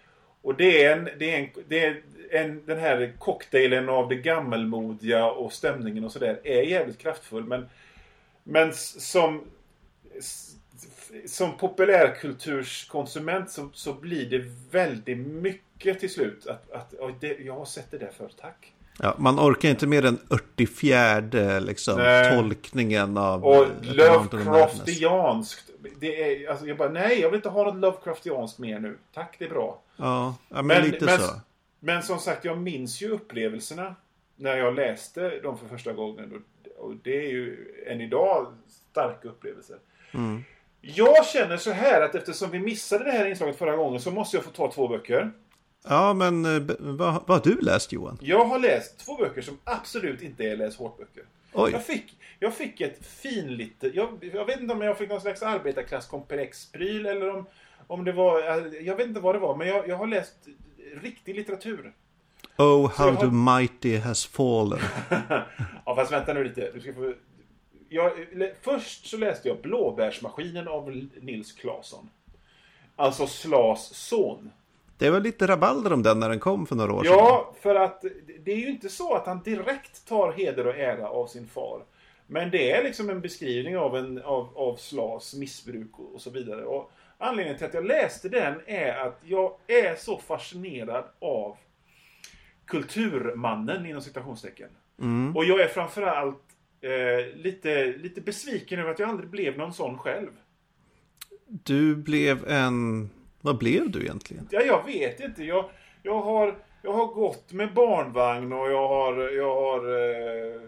och 0.48 0.56
det 0.56 0.84
är, 0.84 0.98
en, 0.98 1.10
det 1.20 1.36
är, 1.36 1.40
en, 1.40 1.50
det 1.68 1.86
är 1.86 2.02
en, 2.32 2.66
den 2.66 2.80
här 2.80 3.14
cocktailen 3.20 3.90
av 3.90 4.10
det 4.10 4.16
gammelmodiga 4.16 5.26
och 5.26 5.54
stämningen 5.54 6.04
och 6.04 6.12
sådär 6.12 6.40
är 6.44 6.62
jävligt 6.62 6.98
kraftfull. 6.98 7.44
Men, 7.44 7.70
men 8.44 8.74
som, 8.74 9.42
som 11.26 11.58
populärkulturskonsument 11.58 13.52
så, 13.52 13.70
så 13.74 13.94
blir 13.94 14.30
det 14.30 14.52
väldigt 14.72 15.18
mycket 15.18 16.00
till 16.00 16.10
slut. 16.10 16.48
Att, 16.48 16.72
att 16.72 16.94
"Oj, 17.00 17.16
det, 17.20 17.38
jag 17.40 17.54
har 17.54 17.66
sett 17.66 17.92
det 17.92 17.98
där 17.98 18.12
förr, 18.18 18.32
tack. 18.42 18.74
Ja, 19.00 19.16
man 19.18 19.40
orkar 19.40 19.70
inte 19.70 19.88
mer 19.88 20.06
än 20.06 20.18
44 20.30 21.60
liksom, 21.60 21.98
Nej. 21.98 22.38
tolkningen 22.38 23.18
av 23.18 23.46
Och 23.46 23.56
eh. 23.56 23.70
Lovecraftianskt. 23.82 25.70
Det 26.00 26.44
är, 26.44 26.50
alltså 26.50 26.66
jag 26.66 26.78
bara, 26.78 26.90
nej, 26.90 27.20
jag 27.20 27.30
vill 27.30 27.38
inte 27.38 27.50
ha 27.50 27.64
något 27.64 27.76
Lovecraftianskt 27.82 28.60
mer 28.60 28.80
nu. 28.80 28.98
Tack, 29.14 29.36
det 29.40 29.46
är 29.46 29.50
bra. 29.50 29.82
Ja, 29.98 30.36
men, 30.50 30.68
Men- 30.68 30.84
lite 30.84 31.06
men- 31.06 31.20
så. 31.20 31.42
Men 31.80 32.04
som 32.04 32.20
sagt, 32.20 32.46
jag 32.46 32.58
minns 32.58 33.02
ju 33.02 33.10
upplevelserna 33.10 33.96
när 34.36 34.58
jag 34.58 34.76
läste 34.76 35.40
dem 35.40 35.58
för 35.58 35.68
första 35.68 35.94
gången. 35.94 36.44
Och, 36.78 36.94
det 37.04 37.18
är 37.26 37.30
ju 37.30 37.68
än 37.88 38.02
idag 38.02 38.54
starka 38.92 39.28
upplevelser. 39.28 39.78
Mm. 40.14 40.44
Jag 40.82 41.26
känner 41.26 41.58
så 41.58 41.72
här 41.72 42.02
att 42.02 42.16
eftersom 42.16 42.52
vi 42.52 42.60
missade 42.60 43.04
det 43.04 43.12
här 43.12 43.26
inslaget 43.26 43.58
förra 43.58 43.76
gången 43.76 44.02
så 44.02 44.12
måste 44.12 44.38
jag 44.38 44.44
få 44.44 44.52
ta 44.52 44.72
två 44.72 44.88
böcker. 44.88 45.32
Ja, 45.88 46.14
men 46.14 46.46
eh, 46.46 46.62
vad, 46.80 47.24
vad 47.28 47.30
har 47.30 47.40
du 47.44 47.62
läst 47.62 47.92
Johan? 47.92 48.18
Jag 48.22 48.46
har 48.46 48.60
läst 48.60 49.00
två 49.00 49.18
böcker 49.18 49.42
som 49.42 49.58
absolut 49.64 50.22
inte 50.22 50.44
är 50.44 50.58
läs 50.58 50.78
hårt-böcker. 50.78 51.24
Jag 51.72 51.86
fick, 51.86 52.18
jag 52.40 52.54
fick 52.54 52.82
ett 52.82 53.06
finlite... 53.06 53.88
Jag, 53.88 54.30
jag 54.34 54.46
vet 54.46 54.60
inte 54.60 54.74
om 54.74 54.82
jag 54.82 54.98
fick 54.98 55.10
någon 55.10 55.22
slags 55.22 55.44
arbetarklasskomplex-pryl 55.44 57.06
eller 57.06 57.30
om, 57.36 57.46
om 57.88 58.04
det 58.04 58.12
var... 58.12 58.42
Jag 58.82 58.96
vet 58.96 59.08
inte 59.08 59.20
vad 59.20 59.36
det 59.36 59.40
var, 59.40 59.56
men 59.56 59.68
jag, 59.68 59.88
jag 59.88 59.96
har 59.96 60.08
läst 60.08 60.36
riktig 61.02 61.36
litteratur. 61.36 61.94
Oh, 62.58 62.92
how 62.92 63.12
har- 63.12 63.16
the 63.16 63.32
mighty 63.32 63.98
has 63.98 64.26
fallen. 64.26 64.80
ja, 65.86 65.96
fast 65.96 66.12
vänta 66.12 66.34
nu 66.34 66.44
lite. 66.44 66.72
Du 66.74 66.80
ska 66.82 66.94
få... 66.94 67.14
jag, 67.90 68.12
först 68.62 69.06
så 69.06 69.18
läste 69.18 69.48
jag 69.48 69.62
Blåbärsmaskinen 69.62 70.68
av 70.68 71.08
Nils 71.22 71.52
Claesson. 71.52 72.10
Alltså 72.96 73.28
Slas 73.28 73.94
son. 73.96 74.52
Det 74.98 75.10
var 75.10 75.20
lite 75.20 75.48
rabalder 75.48 75.94
om 75.94 76.04
den 76.04 76.20
när 76.20 76.30
den 76.30 76.40
kom 76.40 76.66
för 76.66 76.76
några 76.76 76.94
år 76.94 77.04
sedan. 77.04 77.14
Ja, 77.14 77.54
för 77.62 77.76
att 77.76 78.06
det 78.40 78.52
är 78.52 78.58
ju 78.58 78.70
inte 78.70 78.90
så 78.90 79.14
att 79.14 79.26
han 79.26 79.44
direkt 79.44 80.08
tar 80.08 80.32
heder 80.32 80.68
och 80.68 80.76
ära 80.76 81.10
av 81.10 81.28
sin 81.28 81.48
far. 81.48 81.82
Men 82.28 82.52
det 82.52 82.72
är 82.72 82.84
liksom 82.84 83.10
en 83.10 83.22
beskrivning 83.22 83.78
av, 83.78 83.98
en, 83.98 84.22
av, 84.24 84.50
av 84.56 84.76
Slas 84.76 85.34
missbruk 85.34 86.00
och, 86.00 86.14
och 86.16 86.22
så 86.22 86.30
vidare. 86.30 86.66
Och 86.66 86.92
anledningen 87.18 87.58
till 87.58 87.68
att 87.68 87.74
jag 87.74 87.86
läste 87.86 88.30
den 88.30 88.62
är 88.66 88.94
att 88.94 89.20
jag 89.24 89.54
är 89.68 89.96
så 89.96 90.18
fascinerad 90.18 91.04
av 91.20 91.58
kulturmannen 92.66 93.86
inom 93.86 94.02
citationstecken. 94.02 94.70
Och 95.36 95.46
jag 95.46 95.62
är 95.62 95.68
framförallt 95.68 96.44
eh, 96.82 97.36
lite, 97.36 97.86
lite 97.86 98.22
besviken 98.22 98.80
över 98.80 98.92
att 98.92 99.00
jag 99.00 99.10
aldrig 99.10 99.30
blev 99.30 99.58
någon 99.58 99.74
sån 99.74 99.98
själv. 99.98 100.30
Du 101.48 101.96
blev 101.96 102.48
en... 102.48 103.10
Vad 103.42 103.58
blev 103.58 103.92
du 103.92 104.02
egentligen? 104.02 104.48
Ja, 104.52 104.62
jag 104.62 104.86
vet 104.86 105.20
inte. 105.20 105.44
Jag, 105.44 105.70
jag, 106.04 106.22
har, 106.22 106.58
jag 106.82 106.94
har 106.94 107.06
gått 107.06 107.54
med 107.54 107.74
barnvagn 107.74 108.54
och 108.54 108.72
jag 108.72 108.88
har... 108.88 109.30
Jag 109.30 109.56
har, 109.56 109.80
eh, 109.80 110.62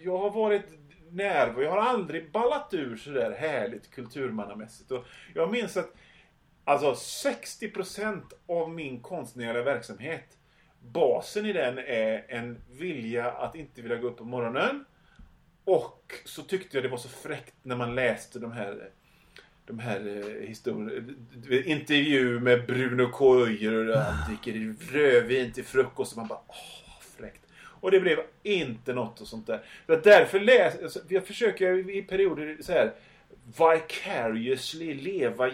jag 0.00 0.18
har 0.18 0.30
varit 0.30 0.81
närvaro. 1.12 1.62
Jag 1.62 1.70
har 1.70 1.78
aldrig 1.78 2.30
ballat 2.32 2.74
ur 2.74 2.96
sådär 2.96 3.36
härligt 3.38 3.90
kulturmannamässigt. 3.90 4.90
Och 4.90 5.04
jag 5.34 5.50
minns 5.50 5.76
att 5.76 5.94
alltså 6.64 6.92
60% 7.28 8.22
av 8.48 8.70
min 8.70 9.00
konstnärliga 9.00 9.62
verksamhet 9.62 10.38
Basen 10.84 11.46
i 11.46 11.52
den 11.52 11.78
är 11.78 12.24
en 12.28 12.58
vilja 12.70 13.30
att 13.30 13.54
inte 13.54 13.82
vilja 13.82 13.96
gå 13.96 14.06
upp 14.08 14.16
på 14.16 14.24
morgonen. 14.24 14.84
Och 15.64 16.14
så 16.24 16.42
tyckte 16.42 16.76
jag 16.76 16.84
det 16.84 16.88
var 16.88 16.98
så 16.98 17.08
fräckt 17.08 17.54
när 17.62 17.76
man 17.76 17.94
läste 17.94 18.38
de 18.38 18.52
här 18.52 18.90
de 19.66 19.78
här 19.78 20.06
eh, 20.06 20.48
historierna. 20.48 21.14
Intervju 21.64 22.40
med 22.40 22.66
Bruno 22.66 23.10
K. 23.12 23.44
Öijer 23.44 23.88
och 23.88 23.96
han 23.96 24.14
ah, 24.14 24.28
dricker 24.28 24.74
rödvin 24.92 25.52
till 25.52 25.64
frukost 25.64 26.12
och 26.12 26.18
man 26.18 26.28
bara 26.28 26.40
åh. 26.48 26.81
Och 27.82 27.90
det 27.90 28.00
blev 28.00 28.18
inte 28.42 28.92
något 28.92 29.20
och 29.20 29.26
sånt 29.26 29.46
där. 29.46 29.60
Så 29.86 29.96
därför 29.96 30.40
läs, 30.40 30.82
alltså, 30.82 31.00
jag 31.08 31.26
försöker 31.26 31.90
i 31.90 32.02
perioder 32.02 32.56
så 32.60 32.72
här 32.72 32.92
vicariously 33.44 34.94
leva, 34.94 35.50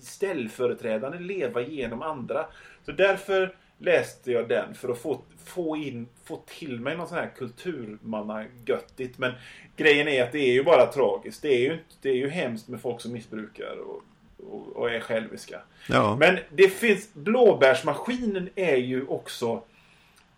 ställföreträdande 0.00 1.18
leva 1.18 1.62
genom 1.62 2.02
andra. 2.02 2.46
Så 2.84 2.92
därför 2.92 3.56
läste 3.78 4.32
jag 4.32 4.48
den 4.48 4.74
för 4.74 4.88
att 4.88 4.98
få, 4.98 5.22
få, 5.44 5.76
in, 5.76 6.08
få 6.24 6.42
till 6.46 6.80
mig 6.80 6.96
något 6.96 7.08
sånt 7.08 7.20
här 7.20 7.30
kulturmannagöttigt. 7.36 9.18
Men 9.18 9.32
grejen 9.76 10.08
är 10.08 10.22
att 10.22 10.32
det 10.32 10.38
är 10.38 10.52
ju 10.52 10.64
bara 10.64 10.86
tragiskt. 10.86 11.42
Det 11.42 11.54
är 11.54 11.60
ju, 11.60 11.78
det 12.02 12.10
är 12.10 12.16
ju 12.16 12.28
hemskt 12.28 12.68
med 12.68 12.80
folk 12.80 13.00
som 13.00 13.12
missbrukar. 13.12 13.76
Och 13.86 14.02
och, 14.50 14.76
och 14.76 14.90
är 14.90 15.00
själviska. 15.00 15.60
Ja. 15.88 16.16
Men 16.20 16.38
det 16.50 16.68
finns, 16.68 17.14
blåbärsmaskinen 17.14 18.48
är 18.54 18.76
ju 18.76 19.06
också 19.06 19.62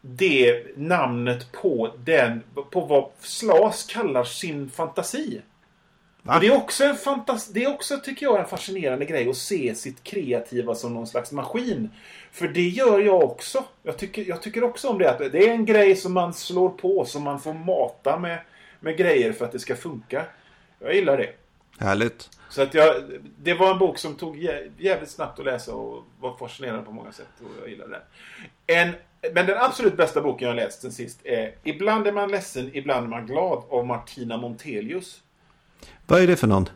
det 0.00 0.76
namnet 0.76 1.52
på 1.52 1.95
den, 1.99 2.42
på 2.71 2.80
vad 2.80 3.11
Slas 3.21 3.85
kallar 3.85 4.25
sin 4.25 4.71
fantasi. 4.71 5.42
Det 6.40 6.47
är 6.47 6.57
också 6.57 6.85
en 6.85 6.97
fantas 6.97 7.49
det 7.49 7.64
är 7.64 7.75
också, 7.75 7.99
tycker 7.99 8.26
jag, 8.26 8.40
en 8.40 8.47
fascinerande 8.47 9.04
grej 9.04 9.30
att 9.30 9.37
se 9.37 9.75
sitt 9.75 10.02
kreativa 10.04 10.75
som 10.75 10.95
någon 10.95 11.07
slags 11.07 11.33
maskin. 11.33 11.90
För 12.33 12.49
det 12.49 12.69
gör 12.69 13.00
jag 13.00 13.23
också. 13.23 13.64
Jag 13.83 13.99
tycker, 13.99 14.25
jag 14.28 14.42
tycker 14.42 14.64
också 14.64 14.88
om 14.88 14.99
det. 14.99 15.11
Att 15.11 15.19
det 15.19 15.49
är 15.49 15.50
en 15.50 15.64
grej 15.64 15.97
som 15.97 16.12
man 16.12 16.35
slår 16.35 16.69
på, 16.69 17.04
som 17.04 17.23
man 17.23 17.40
får 17.40 17.54
mata 17.54 18.19
med, 18.19 18.38
med 18.80 18.97
grejer 18.97 19.33
för 19.33 19.45
att 19.45 19.52
det 19.52 19.59
ska 19.59 19.76
funka. 19.76 20.25
Jag 20.78 20.95
gillar 20.95 21.16
det. 21.16 21.30
Härligt. 21.78 22.30
Så 22.49 22.62
att 22.62 22.75
jag, 22.75 22.95
det 23.38 23.54
var 23.54 23.71
en 23.71 23.78
bok 23.78 23.99
som 23.99 24.14
tog 24.14 24.37
jä- 24.37 24.71
jävligt 24.78 25.11
snabbt 25.11 25.38
att 25.38 25.45
läsa 25.45 25.75
och 25.75 26.04
var 26.21 26.37
fascinerande 26.37 26.83
på 26.83 26.92
många 26.92 27.12
sätt. 27.12 27.28
Och 27.40 27.50
jag 27.62 27.71
gillade 27.71 27.90
den. 27.92 28.02
En, 28.78 28.95
men 29.33 29.47
den 29.47 29.59
absolut 29.59 29.97
bästa 29.97 30.21
boken 30.21 30.49
jag 30.49 30.55
har 30.55 30.62
läst 30.62 30.81
sen 30.83 30.93
sist 30.93 31.21
är 31.25 31.55
Ibland 31.62 32.07
är 32.07 32.12
man 32.12 32.31
ledsen, 32.31 32.71
ibland 32.73 33.05
är 33.05 33.11
man 33.11 33.27
glad 33.27 33.62
av 33.69 33.87
Martina 33.87 34.37
Montelius. 34.37 35.23
Vad 36.07 36.23
är 36.23 36.27
det 36.27 36.37
för 36.37 36.47
någon? 36.47 36.69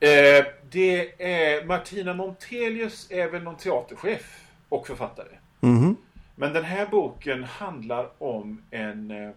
Eh, 0.00 0.44
det 0.70 1.22
är 1.22 1.64
Martina 1.64 2.14
Montelius 2.14 3.10
är 3.10 3.28
väl 3.28 3.42
någon 3.42 3.56
teaterchef 3.56 4.44
och 4.68 4.86
författare. 4.86 5.36
Mhm. 5.60 5.96
Men 6.34 6.52
den 6.52 6.64
här 6.64 6.86
boken 6.86 7.44
handlar 7.44 8.10
om 8.18 8.62
en 8.70 9.10
eh, 9.10 9.30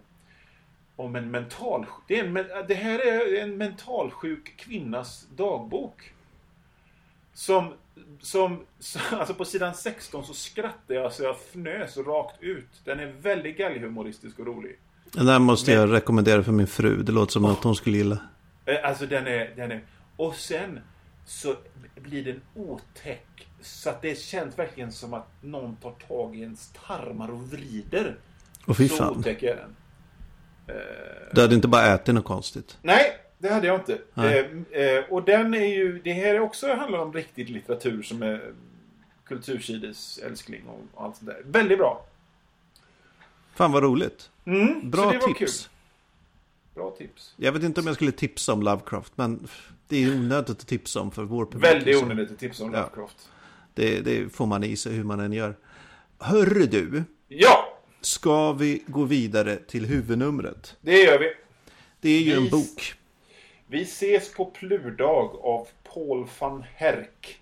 om 0.96 1.16
en 1.16 1.32
mental... 1.32 1.86
Det, 2.08 2.20
är 2.20 2.26
en, 2.26 2.34
det 2.68 2.74
här 2.74 3.00
är 3.00 3.42
en 3.42 3.58
mentalsjuk 3.58 4.58
kvinnas 4.58 5.28
dagbok. 5.36 6.14
Som, 7.34 7.74
som, 8.22 8.66
alltså 9.12 9.34
på 9.34 9.46
sidan 9.46 9.74
16 9.76 10.26
så 10.26 10.34
skrattar 10.34 10.96
jag 10.96 11.14
så 11.14 11.24
jag 11.24 11.36
fnös 11.36 11.98
rakt 11.98 12.44
ut. 12.44 12.70
Den 12.84 13.00
är 13.00 13.14
väldigt 13.22 13.58
galghumoristisk 13.58 14.40
och 14.40 14.46
rolig. 14.46 14.80
Den 15.12 15.26
där 15.26 15.40
måste 15.40 15.72
jag 15.72 15.92
rekommendera 15.94 16.44
för 16.44 16.52
min 16.52 16.68
fru. 16.68 17.04
Det 17.04 17.12
låter 17.12 17.32
som 17.32 17.46
att 17.46 17.64
hon 17.64 17.76
skulle 17.76 17.98
gilla. 17.98 18.18
Eh, 18.66 18.76
Alltså 18.84 19.06
den 19.06 19.28
är, 19.28 19.54
den 19.56 19.72
är... 19.72 19.82
Och 20.18 20.36
sen 20.36 20.80
så 21.26 21.56
blir 21.96 22.24
den 22.26 22.42
otäck. 22.56 23.48
Så 23.62 23.90
att 23.90 24.02
det 24.02 24.20
känns 24.20 24.60
verkligen 24.60 24.92
som 24.92 25.14
att 25.14 25.28
någon 25.42 25.76
tar 25.76 25.92
tag 25.92 26.36
i 26.36 26.42
ens 26.42 26.72
tarmar 26.88 27.32
och 27.32 27.52
vrider. 27.52 28.18
Och 28.66 28.78
fy 28.78 28.88
så 28.90 28.96
fan. 28.96 29.18
otäck 29.20 29.44
är 29.44 29.56
den. 29.56 29.76
Du 31.34 31.42
hade 31.42 31.56
inte 31.56 31.68
bara 31.68 31.86
ätit 31.86 32.16
något 32.16 32.26
konstigt. 32.26 32.78
Nej, 32.82 33.04
det 33.44 33.50
hade 33.54 33.68
jag 33.68 33.80
inte. 33.80 34.02
Eh, 34.16 34.82
eh, 34.82 35.04
och 35.10 35.24
den 35.24 35.54
är 35.54 35.66
ju... 35.66 36.00
Det 36.04 36.14
här 36.14 36.36
är 36.36 36.40
också 36.40 36.74
handlar 36.74 37.00
om 37.00 37.14
riktig 37.14 37.50
litteratur 37.50 38.04
som 38.04 38.24
är 38.24 38.54
kultursides 39.26 40.18
älskling 40.18 40.62
och, 40.68 40.80
och 40.94 41.06
allt 41.06 41.16
sånt 41.16 41.30
där. 41.30 41.42
Väldigt 41.46 41.78
bra. 41.78 42.06
Fan 43.56 43.72
vad 43.72 43.84
roligt. 43.84 44.30
Mm, 44.46 44.92
Bra 44.92 45.12
tips. 45.12 45.38
Kul. 45.38 45.70
Bra 46.76 46.92
tips. 46.92 47.34
Jag 47.38 47.52
vet 47.52 47.64
inte 47.64 47.82
om 47.82 47.88
jag 47.88 47.96
skulle 47.96 48.12
tipsa 48.12 48.54
om 48.54 48.62
Lovecraft. 48.62 49.14
Men 49.16 49.48
det 49.88 50.04
är 50.04 50.16
onödigt 50.16 50.50
att 50.50 50.68
tipsa 50.68 51.00
om 51.02 51.12
för 51.12 51.24
vår 51.24 51.46
publik. 51.46 51.64
Väldigt 51.64 51.86
liksom. 51.86 52.12
onödigt 52.12 52.32
att 52.32 52.40
tipsa 52.40 52.64
om 52.64 52.74
Ja. 52.74 52.80
Lovecraft. 52.80 53.30
Det, 53.74 54.02
det 54.02 54.30
får 54.36 54.46
man 54.46 54.64
i 54.64 54.76
sig 54.76 54.94
hur 54.94 55.04
man 55.04 55.20
än 55.20 55.34
gör. 55.34 55.56
Hörru 56.20 56.66
du. 56.66 57.04
Ja, 57.28 57.78
Ska 58.02 58.54
vi 58.54 58.84
gå 58.88 59.04
vidare 59.04 59.56
till 59.56 59.86
huvudnumret? 59.86 60.78
det 60.82 61.04
gör 61.04 61.20
vi. 61.20 61.34
Det 62.02 62.10
är 62.10 62.22
ju 62.22 62.34
en 62.34 62.50
bok. 62.50 62.96
Vi 63.68 63.82
ses 63.82 64.34
på 64.34 64.46
Plurdag 64.46 65.36
av 65.44 65.68
Paul 65.94 66.28
van 66.40 66.64
Herk. 66.76 67.40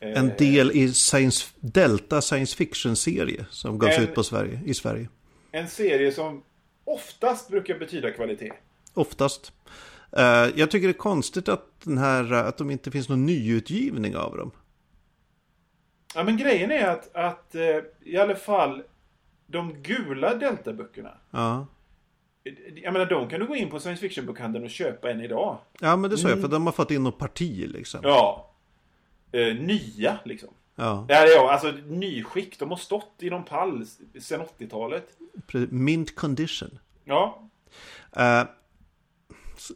Eh, 0.00 0.18
En 0.18 0.32
del 0.38 0.70
i 0.70 0.92
science, 0.94 1.48
Delta 1.60 2.20
science 2.20 2.56
fiction-serie 2.56 3.44
som 3.50 3.78
gavs 3.78 3.96
En- 3.98 4.04
ut 4.04 4.14
på 4.14 4.22
Sverige, 4.22 4.60
i 4.66 4.74
Sverige. 4.74 5.08
En 5.52 5.68
serie 5.68 6.12
som 6.12 6.42
oftast 6.84 7.48
brukar 7.50 7.78
betyda 7.78 8.10
kvalitet. 8.10 8.52
Oftast. 8.94 9.52
Eh, 10.16 10.22
jag 10.56 10.70
tycker 10.70 10.86
det 10.88 10.92
är 10.92 10.98
konstigt 10.98 11.48
att, 11.48 11.80
den 11.84 11.98
här, 11.98 12.32
att 12.32 12.58
de 12.58 12.70
inte 12.70 12.90
finns 12.90 13.08
någon 13.08 13.26
nyutgivning 13.26 14.16
av 14.16 14.36
dem. 14.36 14.50
Ja, 16.14 16.24
men 16.24 16.36
grejen 16.36 16.70
är 16.70 16.86
att, 16.88 17.14
att 17.16 17.54
eh, 17.54 17.78
i 18.04 18.16
alla 18.16 18.34
fall 18.36 18.82
de 19.46 19.82
gula 19.82 20.34
Delta-böckerna. 20.34 21.10
Ja, 21.30 21.66
Jag 22.82 22.92
menar, 22.92 23.06
de 23.06 23.28
kan 23.28 23.40
du 23.40 23.46
gå 23.46 23.56
in 23.56 23.70
på 23.70 23.80
science 23.80 24.00
fiction-bokhandeln 24.00 24.64
och 24.64 24.70
köpa 24.70 25.10
en 25.10 25.20
idag. 25.20 25.58
ja 25.80 25.96
men 25.96 26.10
det 26.10 26.18
sa 26.18 26.28
jag, 26.28 26.40
för 26.40 26.48
de 26.48 26.66
har 26.66 26.72
fått 26.72 26.90
in 26.90 27.02
något 27.02 27.18
parti 27.18 27.68
liksom. 27.68 28.00
Ja. 28.02 28.50
Eh, 29.32 29.54
nya, 29.54 30.18
liksom. 30.24 30.48
Ja, 30.74 31.06
Ja, 31.08 31.14
är, 31.16 31.48
alltså 31.48 31.70
nyskick. 31.86 32.58
De 32.58 32.70
har 32.70 32.76
stått 32.76 33.14
i 33.18 33.30
någon 33.30 33.44
pall 33.44 33.86
sedan 34.20 34.46
80-talet. 34.58 35.08
pre- 35.46 35.72
mint 35.72 36.16
condition. 36.16 36.78
Ja. 37.04 37.48
Eh, 38.16 38.42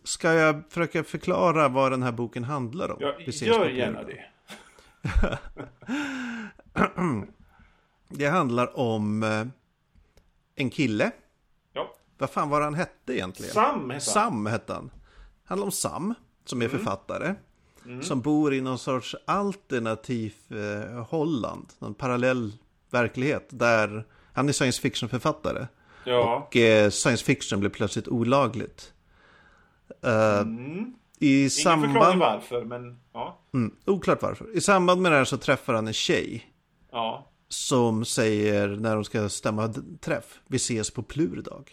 ska 0.05 0.33
jag 0.33 0.63
försöka 0.69 1.05
förklara 1.05 1.69
vad 1.69 1.93
den 1.93 2.03
här 2.03 2.13
boken 2.13 2.45
handlar 2.45 2.91
om? 2.91 2.97
ja 3.01 3.15
gör 3.27 3.69
gärna 3.69 4.03
det. 4.03 4.25
Det 8.09 8.27
handlar 8.27 8.79
om 8.79 9.23
eh, 9.23 9.47
en 10.55 10.71
kille. 10.71 11.11
Vad 12.19 12.31
fan 12.31 12.49
var 12.49 12.61
han 12.61 12.75
hette 12.75 13.15
egentligen? 13.15 13.53
Sam 13.55 13.91
heter 13.91 13.93
han. 13.93 14.01
Sam 14.01 14.47
hette 14.47 14.73
han. 14.73 14.91
handlar 15.45 15.65
om 15.65 15.73
Sam, 15.73 16.15
som 16.45 16.63
är 16.63 16.69
författare. 16.69 17.35
Som 18.03 18.21
bor 18.21 18.55
i 18.55 18.61
någon 18.61 18.79
sorts 18.79 19.17
alternativ 19.25 20.35
eh, 20.51 21.05
Holland. 21.05 21.67
Någon 21.79 21.95
parallell 21.95 22.53
verklighet. 22.91 23.49
Där 23.51 24.07
han 24.33 24.49
är 24.49 24.53
science 24.53 24.81
fiction-författare. 24.83 25.67
Ja. 26.05 26.37
Och 26.47 26.57
eh, 26.57 26.91
science 26.91 27.25
fiction 27.25 27.61
blev 27.61 27.71
plötsligt 27.71 28.09
olagligt. 28.09 28.93
Eh, 30.03 30.43
I 31.19 31.41
Ingen 31.41 31.51
förklaring 31.51 31.93
samband... 31.93 32.19
varför, 32.19 32.65
men 32.65 33.01
ja. 33.13 33.39
Mm, 33.55 33.75
oklart 33.85 34.23
varför. 34.23 34.57
I 34.57 34.61
samband 34.61 35.03
med 35.03 35.13
det 35.13 35.19
här 35.19 35.25
så 35.25 35.37
träffar 35.37 35.75
han 35.75 35.87
en 35.87 35.93
tjej. 35.93 36.53
Ja. 36.93 37.31
Som 37.49 38.05
säger 38.05 38.69
när 38.69 38.95
de 38.95 39.05
ska 39.05 39.29
stämma 39.29 39.75
träff. 40.01 40.41
Vi 40.47 40.57
ses 40.57 40.91
på 40.91 41.03
Plurdag. 41.03 41.65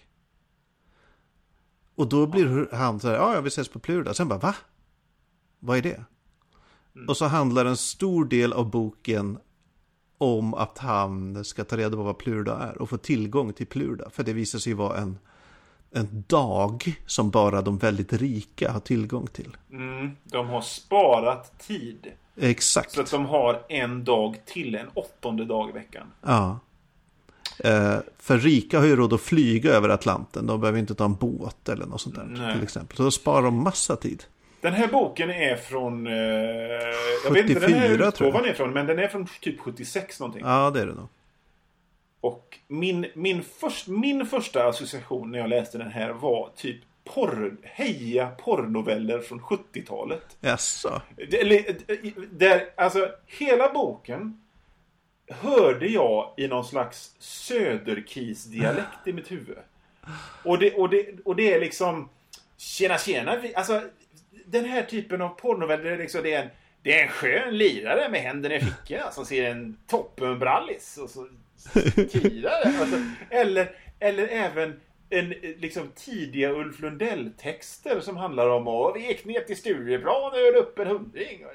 Och 1.95 2.07
då 2.07 2.27
blir 2.27 2.75
han 2.75 2.99
så 2.99 3.07
här, 3.07 3.15
ja, 3.15 3.41
vi 3.41 3.47
ses 3.47 3.69
på 3.69 3.79
Plurdag. 3.79 4.15
Sen 4.15 4.27
bara, 4.27 4.39
va? 4.39 4.55
Vad 5.59 5.77
är 5.77 5.81
det? 5.81 6.03
Och 7.07 7.17
så 7.17 7.25
handlar 7.25 7.65
en 7.65 7.77
stor 7.77 8.25
del 8.25 8.53
av 8.53 8.69
boken 8.69 9.37
om 10.17 10.53
att 10.53 10.77
han 10.77 11.45
ska 11.45 11.63
ta 11.63 11.77
reda 11.77 11.97
på 11.97 12.03
vad 12.03 12.17
Plurdag 12.17 12.61
är 12.61 12.81
och 12.81 12.89
få 12.89 12.97
tillgång 12.97 13.53
till 13.53 13.67
Plurdag. 13.67 14.13
För 14.13 14.23
det 14.23 14.33
visar 14.33 14.59
sig 14.59 14.73
vara 14.73 14.97
en, 14.97 15.19
en 15.91 16.23
dag 16.27 16.95
som 17.05 17.29
bara 17.29 17.61
de 17.61 17.77
väldigt 17.77 18.13
rika 18.13 18.71
har 18.71 18.79
tillgång 18.79 19.27
till. 19.27 19.57
Mm, 19.71 20.11
de 20.23 20.49
har 20.49 20.61
sparat 20.61 21.59
tid. 21.59 22.07
Exakt. 22.35 22.91
Så 22.91 23.01
att 23.01 23.11
de 23.11 23.25
har 23.25 23.65
en 23.69 24.03
dag 24.03 24.35
till, 24.45 24.75
en 24.75 24.87
åttonde 24.93 25.45
dag 25.45 25.69
i 25.69 25.71
veckan. 25.71 26.07
Ja. 26.21 26.59
Eh, 27.59 27.97
för 28.19 28.37
rika 28.37 28.79
har 28.79 28.85
ju 28.85 28.95
råd 28.95 29.13
att 29.13 29.21
flyga 29.21 29.71
över 29.71 29.89
Atlanten. 29.89 30.47
De 30.47 30.59
behöver 30.61 30.79
inte 30.79 30.95
ta 30.95 31.05
en 31.05 31.15
båt 31.15 31.69
eller 31.69 31.85
något 31.85 32.01
sånt 32.01 32.15
där. 32.15 32.23
Nej. 32.23 32.53
Till 32.53 32.63
exempel. 32.63 32.97
Så 32.97 33.03
då 33.03 33.11
sparar 33.11 33.41
de 33.41 33.63
massa 33.63 33.95
tid. 33.95 34.23
Den 34.61 34.73
här 34.73 34.87
boken 34.87 35.29
är 35.29 35.55
från... 35.55 36.07
Eh, 36.07 36.13
jag 37.25 37.31
vet 37.31 37.49
inte 37.49 37.59
den 37.59 37.73
här 37.73 37.87
74 37.87 37.87
tror 37.97 37.97
jag. 37.97 38.07
utgåvan 38.11 38.45
är 38.49 38.53
från, 38.53 38.73
men 38.73 38.87
den 38.87 38.99
är 38.99 39.07
från 39.07 39.27
typ 39.41 39.59
76 39.59 40.19
någonting. 40.19 40.41
Ja, 40.45 40.71
det 40.73 40.81
är 40.81 40.85
det 40.85 40.93
nog. 40.93 41.07
Och 42.21 42.59
min, 42.67 43.05
min, 43.15 43.43
först, 43.59 43.87
min 43.87 44.25
första 44.25 44.67
association 44.67 45.31
när 45.31 45.39
jag 45.39 45.49
läste 45.49 45.77
den 45.77 45.91
här 45.91 46.13
var 46.13 46.49
typ 46.55 46.77
porr, 47.03 47.57
heja 47.63 48.27
porrnoveller 48.27 49.19
från 49.19 49.41
70-talet. 49.41 50.37
Jaså? 50.41 51.01
Eller, 51.31 51.69
eh, 51.87 51.97
Där, 52.31 52.63
alltså, 52.77 53.09
hela 53.27 53.73
boken 53.73 54.42
hörde 55.41 55.87
jag 55.87 56.33
i 56.37 56.47
någon 56.47 56.65
slags 56.65 57.15
söderkisdialekt 57.19 59.07
i 59.07 59.13
mitt 59.13 59.31
huvud. 59.31 59.57
Och 60.43 60.59
det, 60.59 60.73
och 60.73 60.89
det, 60.89 61.07
och 61.25 61.35
det 61.35 61.53
är 61.53 61.59
liksom... 61.59 62.09
Tjena, 62.57 62.97
tjena. 62.97 63.35
Vi, 63.35 63.55
alltså, 63.55 63.81
den 64.45 64.65
här 64.65 64.83
typen 64.83 65.21
av 65.21 65.29
porrnoveller, 65.29 65.83
det 65.83 65.91
är, 65.91 65.97
liksom, 65.97 66.23
det 66.23 66.33
är, 66.33 66.43
en, 66.43 66.49
det 66.81 66.99
är 66.99 67.03
en 67.03 67.09
skön 67.09 67.57
lirare 67.57 68.09
med 68.09 68.21
händerna 68.21 68.55
i 68.55 68.59
fickorna 68.59 69.11
som 69.11 69.25
ser 69.25 69.51
en 69.51 69.77
toppenbrallis 69.87 70.97
och 70.97 71.09
så 71.09 71.27
tirar 72.11 72.61
alltså, 72.65 72.97
eller, 73.29 73.75
eller 73.99 74.27
även 74.27 74.79
en, 75.09 75.29
liksom, 75.57 75.89
tidiga 75.95 76.49
Ulf 76.49 76.79
Lundell-texter 76.79 77.99
som 77.99 78.17
handlar 78.17 78.49
om 78.49 78.67
att 78.67 78.95
vi 78.95 79.07
gick 79.07 79.25
ner 79.25 79.41
till 79.41 79.57
Stureplan 79.57 80.31
och 80.31 80.37
höll 80.37 80.55
upp 80.55 80.79
en 80.79 80.87
hundring. 80.87 81.45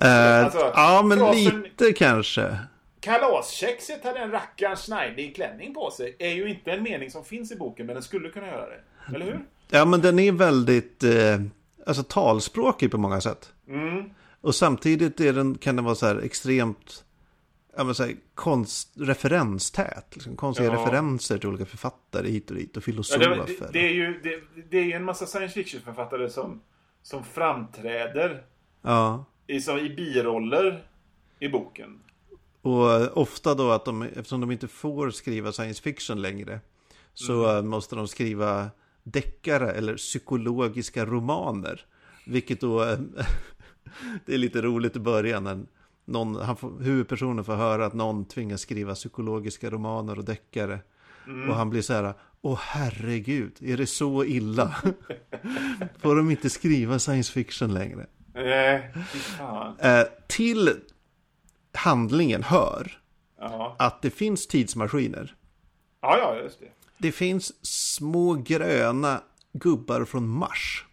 Eh, 0.00 0.44
Alltså, 0.44 0.58
ja, 0.74 1.02
men 1.06 1.18
frasen- 1.18 1.62
lite 1.62 1.92
kanske. 1.92 2.58
Kalaskexet 3.00 4.04
hade 4.04 4.18
en 4.18 4.30
rackarns 4.30 4.80
snajdig 4.80 5.34
klänning 5.36 5.74
på 5.74 5.90
sig. 5.90 6.16
är 6.18 6.30
ju 6.32 6.48
inte 6.50 6.72
en 6.72 6.82
mening 6.82 7.10
som 7.10 7.24
finns 7.24 7.52
i 7.52 7.56
boken, 7.56 7.86
men 7.86 7.94
den 7.94 8.02
skulle 8.02 8.28
kunna 8.28 8.46
göra 8.46 8.66
det. 8.66 8.80
Eller 9.14 9.26
hur? 9.26 9.40
Ja, 9.70 9.84
men 9.84 10.00
den 10.00 10.18
är 10.18 10.32
väldigt... 10.32 11.02
Eh, 11.04 11.40
alltså 11.86 12.02
talspråkig 12.02 12.90
på 12.90 12.98
många 12.98 13.20
sätt. 13.20 13.52
Mm. 13.68 14.10
Och 14.40 14.54
samtidigt 14.54 15.20
är 15.20 15.32
den, 15.32 15.58
kan 15.58 15.76
den 15.76 15.84
vara 15.84 15.94
så 15.94 16.06
här 16.06 16.16
extremt 16.24 17.04
ja, 17.76 17.84
men 17.84 17.94
så 17.94 18.02
här, 18.04 18.14
konst, 18.34 18.92
referenstät. 18.96 20.06
Liksom, 20.10 20.36
konstiga 20.36 20.68
Ja. 20.68 20.74
referenser 20.80 21.38
till 21.38 21.48
olika 21.48 21.66
författare 21.66 22.28
hit 22.28 22.50
och 22.50 22.56
dit 22.56 22.70
och 22.76 22.80
Ja, 22.82 22.84
filosofer. 22.84 23.28
det, 23.28 23.44
det, 23.58 23.68
det, 23.72 23.86
är 23.88 23.92
ju, 23.92 24.20
det, 24.22 24.40
det 24.70 24.78
är 24.78 24.84
ju 24.84 24.92
en 24.92 25.04
massa 25.04 25.26
science 25.26 25.54
fiction-författare 25.54 26.30
som, 26.30 26.60
som 27.02 27.24
framträder 27.24 28.42
ja. 28.82 29.24
I, 29.46 29.60
som, 29.60 29.78
i 29.78 29.90
biroller 29.96 30.84
i 31.38 31.48
boken. 31.48 31.98
Och 32.62 32.92
eh, 32.92 33.08
ofta 33.14 33.54
då 33.54 33.70
att 33.70 33.84
de, 33.84 34.02
eftersom 34.02 34.40
de 34.40 34.50
inte 34.50 34.68
får 34.68 35.10
skriva 35.10 35.52
science 35.52 35.82
fiction 35.82 36.22
längre, 36.22 36.60
så 37.14 37.44
Mm. 37.44 37.56
eh, 37.56 37.62
måste 37.62 37.96
de 37.96 38.08
skriva 38.08 38.70
deckare 39.02 39.70
eller 39.72 39.96
psykologiska 39.96 41.06
romaner. 41.06 41.80
Vilket 42.26 42.60
då, 42.60 42.82
eh, 42.84 42.98
det 44.26 44.34
är 44.34 44.38
lite 44.38 44.62
roligt 44.62 44.96
i 44.96 45.00
början 45.00 45.44
när 45.44 45.66
någon, 46.04 46.36
han 46.36 46.56
får, 46.56 46.80
huvudpersonen 46.80 47.44
får 47.44 47.54
höra 47.54 47.86
att 47.86 47.94
någon 47.94 48.24
tvingas 48.24 48.60
skriva 48.60 48.94
psykologiska 48.94 49.70
romaner 49.70 50.18
och 50.18 50.24
deckare. 50.24 50.80
Mm. 51.26 51.50
Och 51.50 51.56
han 51.56 51.70
blir 51.70 51.82
så 51.82 51.92
här, 51.92 52.14
åh 52.42 52.58
herregud, 52.62 53.52
är 53.60 53.76
det 53.76 53.86
så 53.86 54.24
illa? 54.24 54.74
får 55.98 56.16
de 56.16 56.30
inte 56.30 56.50
skriva 56.50 56.98
science 56.98 57.32
fiction 57.32 57.74
längre? 57.74 58.06
Nej, 58.36 58.92
fan. 59.12 59.78
Eh, 59.78 60.06
till 60.26 60.80
handlingen 61.72 62.42
hör 62.42 62.98
att 63.78 64.02
det 64.02 64.10
finns 64.10 64.46
tidsmaskiner. 64.46 65.34
ja, 66.00 66.18
ja, 66.18 66.36
just 66.36 66.60
det. 66.60 66.66
Det 66.98 67.12
finns 67.12 67.66
små 67.66 68.34
gröna 68.34 69.20
gubbar 69.52 70.04
från 70.04 70.28
Mars. 70.28 70.85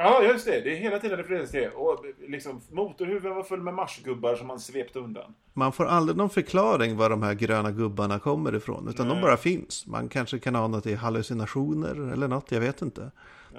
Ja, 0.00 0.22
just 0.22 0.44
det. 0.44 0.60
Det 0.60 0.72
är 0.72 0.76
hela 0.76 0.98
tiden 0.98 1.16
refereras 1.16 1.50
till 1.50 1.60
det. 1.60 1.70
Och 1.70 2.04
liksom, 2.28 2.60
motorhuven 2.70 3.34
var 3.34 3.42
full 3.42 3.62
med 3.62 3.74
marsgubbar 3.74 4.36
som 4.36 4.46
man 4.46 4.60
svepte 4.60 4.98
undan. 4.98 5.34
Man 5.52 5.72
får 5.72 5.86
aldrig 5.86 6.16
någon 6.16 6.30
förklaring 6.30 6.96
var 6.96 7.10
de 7.10 7.22
här 7.22 7.34
gröna 7.34 7.70
gubbarna 7.70 8.18
kommer 8.18 8.54
ifrån. 8.54 8.88
Utan 8.88 9.08
de 9.08 9.14
Nej. 9.14 9.22
bara 9.22 9.36
finns. 9.36 9.86
Man 9.86 10.08
kanske 10.08 10.38
kan 10.38 10.56
ana 10.56 10.78
att 10.78 10.84
det 10.84 10.92
är 10.92 10.96
hallucinationer 10.96 12.12
eller 12.12 12.28
något, 12.28 12.52
jag 12.52 12.60
vet 12.60 12.82
inte. 12.82 13.10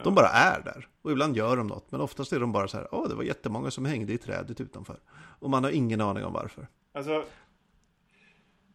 De 0.03 0.15
bara 0.15 0.27
är 0.27 0.61
där. 0.61 0.87
Och 1.01 1.11
ibland 1.11 1.37
gör 1.37 1.57
de 1.57 1.67
något. 1.67 1.91
Men 1.91 2.01
oftast 2.01 2.33
är 2.33 2.39
de 2.39 2.51
bara 2.51 2.67
så 2.67 2.77
här, 2.77 2.87
åh 2.91 3.09
det 3.09 3.15
var 3.15 3.23
jättemånga 3.23 3.71
som 3.71 3.85
hängde 3.85 4.13
i 4.13 4.17
trädet 4.17 4.61
utanför. 4.61 4.99
Och 5.39 5.49
man 5.49 5.63
har 5.63 5.71
ingen 5.71 6.01
aning 6.01 6.25
om 6.25 6.33
varför. 6.33 6.67
Alltså... 6.93 7.23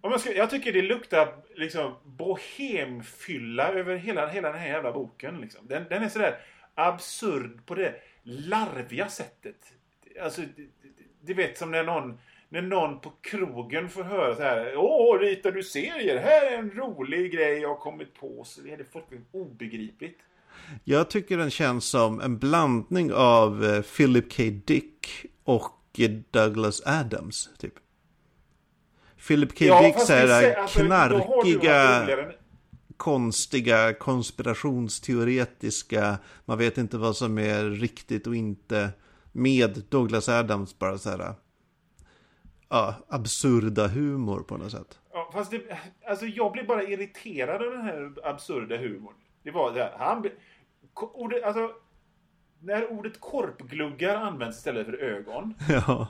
Om 0.00 0.10
jag, 0.10 0.20
ska, 0.20 0.32
jag 0.32 0.50
tycker 0.50 0.72
det 0.72 0.82
luktar 0.82 1.28
liksom 1.56 1.92
bohemfylla 2.04 3.68
över 3.68 3.96
hela, 3.96 4.26
hela 4.26 4.48
den 4.48 4.60
här 4.60 4.68
jävla 4.68 4.92
boken. 4.92 5.40
Liksom. 5.40 5.66
Den, 5.66 5.84
den 5.88 6.02
är 6.02 6.08
sådär 6.08 6.38
absurd 6.74 7.66
på 7.66 7.74
det 7.74 7.94
larviga 8.22 9.08
sättet. 9.08 9.56
Alltså, 10.22 10.42
du- 11.20 11.34
vet 11.34 11.58
som 11.58 11.70
när 11.70 11.84
någon, 11.84 12.18
när 12.48 12.62
någon 12.62 13.00
på 13.00 13.12
krogen 13.20 13.88
får 13.88 14.02
höra 14.02 14.36
så 14.36 14.42
här. 14.42 14.76
Åh, 14.76 15.18
ritar 15.18 15.52
du 15.52 15.62
serier? 15.62 16.16
Här 16.18 16.52
är 16.52 16.58
en 16.58 16.70
rolig 16.70 17.32
grej 17.32 17.58
jag 17.58 17.68
har 17.68 17.76
kommit 17.76 18.14
på. 18.14 18.42
Så 18.44 18.66
är 18.66 18.76
det 18.76 18.84
fullkomligt 18.84 19.28
obegripligt. 19.32 20.18
Jag 20.84 21.10
tycker 21.10 21.36
den 21.38 21.50
känns 21.50 21.84
som 21.84 22.20
en 22.20 22.38
blandning 22.38 23.12
av 23.12 23.64
eh, 23.64 23.82
Philip 23.82 24.36
K. 24.36 24.42
Dick 24.64 25.26
och 25.44 25.80
eh, 25.98 26.10
Douglas 26.30 26.82
Adams, 26.86 27.48
typ. 27.58 27.74
Philip 29.28 29.58
K. 29.58 29.64
Dick 29.82 29.94
fast 29.94 30.06
så 30.06 30.12
det 30.12 30.18
här 30.18 30.42
sä- 30.42 30.54
alltså, 30.56 30.80
knarkiga, 30.80 32.06
konstiga, 32.96 33.94
konspirationsteoretiska, 33.94 36.18
man 36.44 36.58
vet 36.58 36.78
inte 36.78 36.98
vad 36.98 37.16
som 37.16 37.38
är 37.38 37.64
riktigt 37.64 38.26
och 38.26 38.36
inte, 38.36 38.90
med 39.32 39.82
Douglas 39.88 40.28
Adams 40.28 40.78
bara 40.78 40.98
så 40.98 41.10
här, 41.10 41.34
ja, 42.68 42.94
absurda 43.08 43.86
humor 43.86 44.40
på 44.40 44.56
något 44.56 44.70
sätt. 44.70 44.98
Ja, 45.12 45.30
fast 45.32 45.50
det, 45.50 45.78
alltså 46.06 46.26
jag 46.26 46.52
blev 46.52 46.66
bara 46.66 46.82
irriterad 46.82 47.62
av 47.62 47.72
den 47.72 47.82
här 47.82 48.14
absurda 48.24 48.76
humorn. 48.76 49.14
Det 49.42 49.50
var 49.50 49.72
det 49.72 49.80
här, 49.80 49.92
han... 49.98 50.26
Ordet, 50.94 51.44
alltså, 51.44 51.70
när 52.60 52.92
ordet 52.92 53.20
korpgluggar 53.20 54.16
används 54.16 54.58
istället 54.58 54.86
för 54.86 55.02
ögon. 55.02 55.54
Ja, 55.68 56.08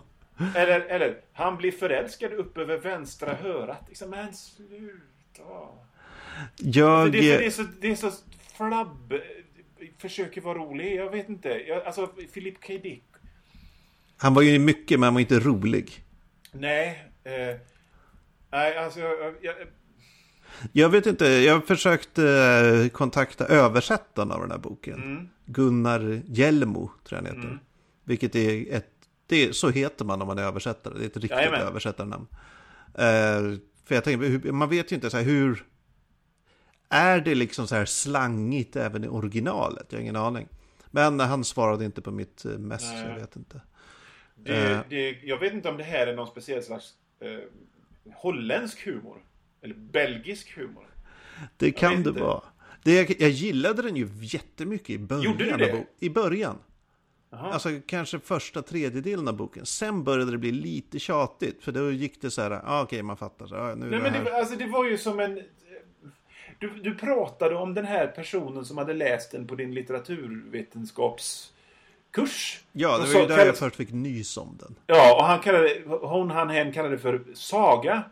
Eller, 0.56 0.80
eller 0.80 1.20
han 1.32 1.56
blir 1.56 1.72
förälskad 1.72 2.32
upp 2.32 2.58
över 2.58 2.78
vänstra 2.78 3.38
örat. 3.38 3.84
Liksom, 3.88 4.10
men 4.10 4.34
sluta. 4.34 5.42
Jag... 6.56 7.12
Det, 7.12 7.18
är, 7.32 7.38
det, 7.38 7.46
är 7.46 7.50
så, 7.50 7.64
det 7.80 7.90
är 7.90 7.94
så 7.96 8.10
flabb... 8.56 9.14
Försöker 9.98 10.40
vara 10.40 10.58
rolig. 10.58 10.96
Jag 10.96 11.10
vet 11.10 11.28
inte. 11.28 11.48
Jag, 11.48 11.84
alltså, 11.84 12.06
Philip 12.06 12.54
K. 12.66 12.72
Dick. 12.82 13.04
Han 14.16 14.34
var 14.34 14.42
ju 14.42 14.58
mycket, 14.58 15.00
men 15.00 15.06
han 15.06 15.14
var 15.14 15.20
inte 15.20 15.38
rolig. 15.40 16.04
Nej. 16.52 17.04
Eh, 17.24 17.56
nej, 18.50 18.78
alltså... 18.78 19.00
Jag, 19.00 19.34
jag, 19.42 19.54
Jag 20.72 20.88
vet 20.88 21.06
inte, 21.06 21.26
jag 21.26 21.66
försökte 21.66 22.28
eh, 22.84 22.88
kontakta 22.88 23.46
översättaren 23.46 24.30
av 24.30 24.40
den 24.40 24.50
här 24.50 24.58
boken. 24.58 25.02
mm, 25.02 25.28
Gunnar 25.46 26.22
Hjelmo, 26.26 26.90
tror 27.04 27.20
jag 27.20 27.28
han 27.28 27.36
heter. 27.36 27.48
Mm. 27.48 27.58
Vilket 28.04 28.34
är 28.34 28.74
ett, 28.76 28.90
det 29.26 29.44
är, 29.44 29.52
så 29.52 29.70
heter 29.70 30.04
man 30.04 30.20
om 30.22 30.26
man 30.28 30.38
är 30.38 30.42
översättare. 30.42 30.94
Det 30.98 31.04
är 31.04 31.06
ett 31.06 31.16
riktigt 31.16 31.30
Jajamän. 31.30 31.60
översättarnamn. 31.60 32.26
Eh, 32.94 33.58
för 33.84 33.94
jag 33.94 34.04
tänker, 34.04 34.52
man 34.52 34.68
vet 34.68 34.92
ju 34.92 34.94
inte 34.96 35.10
så 35.10 35.16
här 35.16 35.24
hur... 35.24 35.64
Är 36.94 37.20
det 37.20 37.34
liksom 37.34 37.66
så 37.66 37.74
här 37.74 37.84
slangigt 37.84 38.76
även 38.76 39.04
i 39.04 39.08
originalet? 39.08 39.86
Jag 39.90 39.98
har 39.98 40.02
ingen 40.02 40.16
aning. 40.16 40.48
Men 40.90 41.20
han 41.20 41.44
svarade 41.44 41.84
inte 41.84 42.02
på 42.02 42.10
mitt 42.10 42.44
eh, 42.44 42.50
mess, 42.50 42.82
Nej. 42.82 43.08
jag 43.08 43.14
vet 43.20 43.36
inte. 43.36 43.60
det, 44.36 44.72
Eh. 44.72 44.80
det, 44.88 45.10
jag 45.22 45.38
vet 45.38 45.52
inte 45.52 45.68
om 45.68 45.76
det 45.76 45.84
här 45.84 46.06
är 46.06 46.16
någon 46.16 46.26
speciell 46.26 46.62
slags 46.62 46.92
eh, 47.20 47.38
holländsk 48.14 48.84
humor. 48.86 49.16
Eller 49.62 49.74
belgisk 49.74 50.56
humor. 50.56 50.86
Det 51.56 51.70
kan 51.72 51.90
vet 51.90 52.04
det 52.04 52.08
inte. 52.10 52.22
vara. 52.22 52.42
Det, 52.82 52.94
jag, 52.94 53.16
jag 53.20 53.30
gillade 53.30 53.82
den 53.82 53.96
ju 53.96 54.08
jättemycket 54.20 54.90
i 54.90 54.98
början. 54.98 55.24
Gjorde 55.24 55.44
du 55.44 55.56
det? 55.56 55.86
I 55.98 56.10
början. 56.10 56.58
Alltså 57.30 57.68
kanske 57.86 58.18
första 58.18 58.62
tredjedelen 58.62 59.28
av 59.28 59.36
boken. 59.36 59.66
Sen 59.66 60.04
började 60.04 60.30
det 60.30 60.38
bli 60.38 60.52
lite 60.52 60.98
tjatigt. 60.98 61.64
För 61.64 61.72
då 61.72 61.90
gick 61.90 62.20
det 62.20 62.30
så 62.30 62.42
här, 62.42 62.50
ah, 62.64 62.82
okej 62.82 63.02
man 63.02 63.16
fattar. 63.16 63.46
Så, 63.46 63.56
ah, 63.56 63.74
nu 63.74 63.86
Nej, 63.90 63.90
det 63.90 64.10
men 64.10 64.24
det, 64.24 64.38
alltså, 64.38 64.56
det 64.56 64.66
var 64.66 64.84
ju 64.84 64.98
som 64.98 65.20
en... 65.20 65.42
Du, 66.64 66.70
du 66.90 66.94
pratade 66.94 67.54
om 67.54 67.74
den 67.74 67.84
här 67.84 68.06
personen 68.06 68.64
som 68.64 68.78
hade 68.78 68.94
läst 68.94 69.30
den 69.30 69.46
på 69.46 69.54
din 69.54 69.74
litteraturvetenskapskurs. 69.74 72.60
Ja, 72.72 72.98
det 72.98 73.02
Och 73.02 73.08
var 73.08 73.20
ju 73.20 73.26
där 73.26 73.46
jag 73.46 73.56
först 73.56 73.76
fick 73.76 73.92
nys 73.92 74.36
om 74.36 74.58
den. 74.60 74.74
Ja, 74.86 75.16
och 75.16 75.24
han 75.24 75.40
kallade, 75.40 75.82
hon, 75.86 76.30
han, 76.30 76.50
hen 76.50 76.72
kallade 76.72 76.94
det 76.94 77.00
för 77.00 77.22
saga. 77.34 78.02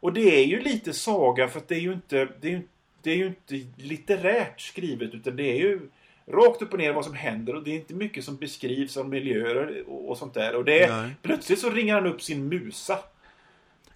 Och 0.00 0.12
det 0.12 0.40
är 0.40 0.44
ju 0.44 0.60
lite 0.60 0.92
saga 0.92 1.48
för 1.48 1.58
att 1.58 1.68
det 1.68 1.74
är 1.74 1.80
ju 1.80 1.92
inte, 1.92 2.28
det 2.40 2.48
är 2.48 2.52
ju, 2.52 2.62
det 3.02 3.10
är 3.10 3.16
ju 3.16 3.26
inte 3.26 3.60
litterärt 3.76 4.60
skrivet 4.60 5.14
utan 5.14 5.36
det 5.36 5.50
är 5.50 5.58
ju 5.58 5.80
rakt 6.26 6.62
upp 6.62 6.72
och 6.72 6.78
ner 6.78 6.92
vad 6.92 7.04
som 7.04 7.14
händer 7.14 7.54
och 7.54 7.62
det 7.62 7.70
är 7.70 7.74
inte 7.74 7.94
mycket 7.94 8.24
som 8.24 8.36
beskrivs 8.36 8.96
av 8.96 9.08
miljöer 9.08 9.84
och, 9.86 10.10
och 10.10 10.18
sånt 10.18 10.34
där. 10.34 10.56
Och 10.56 10.64
det 10.64 10.82
är, 10.82 11.02
Nej. 11.02 11.10
plötsligt 11.22 11.58
så 11.58 11.70
ringer 11.70 11.94
han 11.94 12.06
upp 12.06 12.22
sin 12.22 12.48
musa. 12.48 12.98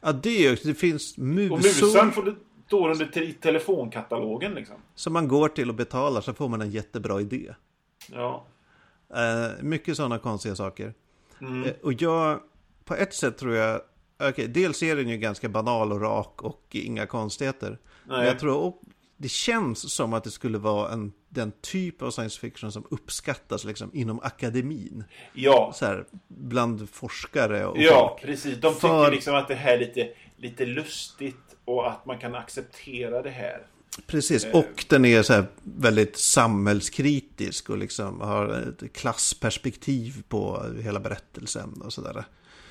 Ja, 0.00 0.12
det 0.12 0.46
är 0.46 0.58
det 0.62 0.74
finns 0.74 1.16
Och 1.16 1.24
musor 1.24 1.86
musan 1.86 2.12
får 2.12 2.34
står 2.68 2.90
under 2.90 3.06
te- 3.06 3.32
telefonkatalogen 3.32 4.54
liksom. 4.54 4.76
som 4.94 5.12
man 5.12 5.28
går 5.28 5.48
till 5.48 5.68
och 5.68 5.74
betalar 5.74 6.20
så 6.20 6.34
får 6.34 6.48
man 6.48 6.62
en 6.62 6.70
jättebra 6.70 7.20
idé. 7.20 7.54
Ja. 8.12 8.44
Eh, 9.14 9.62
mycket 9.62 9.96
sådana 9.96 10.18
konstiga 10.18 10.54
saker. 10.56 10.94
Mm. 11.40 11.64
Eh, 11.64 11.72
och 11.82 11.92
jag, 11.92 12.40
på 12.84 12.94
ett 12.94 13.14
sätt 13.14 13.38
tror 13.38 13.54
jag, 13.54 13.80
okej, 14.28 14.48
dels 14.48 14.82
är 14.82 14.96
den 14.96 15.08
ju 15.08 15.16
ganska 15.16 15.48
banal 15.48 15.92
och 15.92 16.00
rak 16.00 16.42
och 16.42 16.66
inga 16.70 17.06
konstigheter. 17.06 17.78
Men 18.04 18.18
Nej. 18.18 18.26
jag 18.28 18.38
tror 18.38 18.56
och, 18.56 18.80
det 19.16 19.28
känns 19.28 19.92
som 19.94 20.12
att 20.12 20.24
det 20.24 20.30
skulle 20.30 20.58
vara 20.58 20.92
en, 20.92 21.12
den 21.28 21.52
typ 21.60 22.02
av 22.02 22.10
science 22.10 22.40
fiction 22.40 22.72
som 22.72 22.84
uppskattas 22.90 23.64
liksom 23.64 23.90
inom 23.94 24.20
akademin. 24.20 25.04
Ja. 25.34 25.72
Så 25.74 25.86
här, 25.86 26.04
bland 26.28 26.90
forskare 26.90 27.66
och 27.66 27.78
Ja, 27.78 28.08
folk. 28.18 28.22
precis. 28.30 28.60
De 28.60 28.74
tycker 28.74 28.88
För- 28.88 29.10
liksom 29.10 29.34
att 29.34 29.48
det 29.48 29.54
här 29.54 29.74
är 29.74 29.78
lite, 29.78 30.08
lite 30.38 30.66
lustigt 30.66 31.56
och 31.64 31.90
att 31.90 32.06
man 32.06 32.18
kan 32.18 32.34
acceptera 32.34 33.22
det 33.22 33.30
här. 33.30 33.66
Precis, 34.06 34.44
Eh. 34.44 34.56
och 34.56 34.84
den 34.88 35.04
är 35.04 35.22
så 35.22 35.32
här 35.32 35.44
väldigt 35.62 36.16
samhällskritisk 36.16 37.70
och 37.70 37.78
liksom 37.78 38.20
har 38.20 38.48
ett 38.48 38.92
klassperspektiv 38.92 40.22
på 40.28 40.64
hela 40.82 41.00
berättelsen 41.00 41.82
och 41.84 41.92
sådär. 41.92 42.24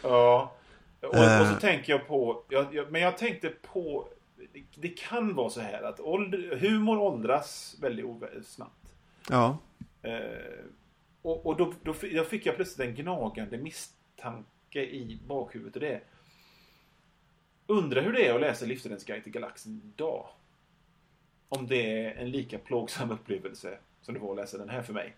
Ja. 0.03 0.53
Och, 1.01 1.15
Eh. 1.15 1.41
och 1.41 1.47
så 1.47 1.53
tänker 1.53 1.93
jag 1.93 2.07
på... 2.07 2.43
Jag, 2.49 2.75
jag, 2.75 2.91
men 2.91 3.01
jag 3.01 3.17
tänkte 3.17 3.49
på... 3.49 4.07
Det, 4.53 4.63
det 4.75 4.87
kan 4.87 5.35
vara 5.35 5.49
så 5.49 5.61
här 5.61 5.83
att 5.83 5.99
ålder, 5.99 6.57
humor 6.61 6.97
åldras 6.97 7.75
väldigt 7.81 8.05
snabbt. 8.45 8.93
Ja, 9.29 9.57
Eh, 10.01 10.65
och 11.21 11.45
och 11.45 11.57
då, 11.57 11.73
då 11.83 12.23
fick 12.23 12.45
jag 12.45 12.55
plötsligt 12.55 12.87
en 12.87 12.95
gnagande 12.95 13.57
misstanke 13.57 14.81
i 14.81 15.19
bakhuvudet. 15.27 15.75
Och 15.75 15.81
det 15.81 15.93
är... 15.93 16.03
Undrar 17.67 18.01
hur 18.01 18.13
det 18.13 18.27
är 18.27 18.35
att 18.35 18.41
läsa 18.41 18.65
Livsräddens 18.65 19.03
guide 19.05 19.23
till 19.23 19.31
galaxen 19.31 19.81
idag. 19.95 20.25
Om 21.49 21.67
det 21.67 22.03
är 22.05 22.15
en 22.15 22.31
lika 22.31 22.57
plågsam 22.57 23.11
upplevelse 23.11 23.77
som 24.01 24.13
det 24.13 24.19
var 24.19 24.31
att 24.31 24.37
läsa 24.37 24.57
den 24.57 24.69
här 24.69 24.81
för 24.81 24.93
mig. 24.93 25.15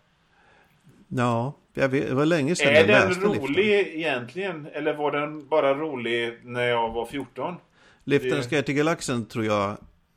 Ja, 1.08 1.52
jag 1.74 1.88
vet, 1.88 2.08
det 2.08 2.14
var 2.14 2.26
länge 2.26 2.56
sedan 2.56 2.68
Är 2.68 2.74
jag 2.74 2.88
den 2.88 3.08
läste 3.08 3.24
rolig 3.24 3.56
Liften. 3.56 3.98
egentligen? 3.98 4.66
Eller 4.72 4.94
var 4.94 5.12
den 5.12 5.48
bara 5.48 5.74
rolig 5.74 6.38
när 6.44 6.62
jag 6.62 6.90
var 6.90 7.06
14? 7.06 7.54
Liftarens 8.04 8.46
guide 8.48 8.66
till 8.66 8.74
galaxen 8.74 9.26
tror 9.26 9.44
jag, 9.44 9.76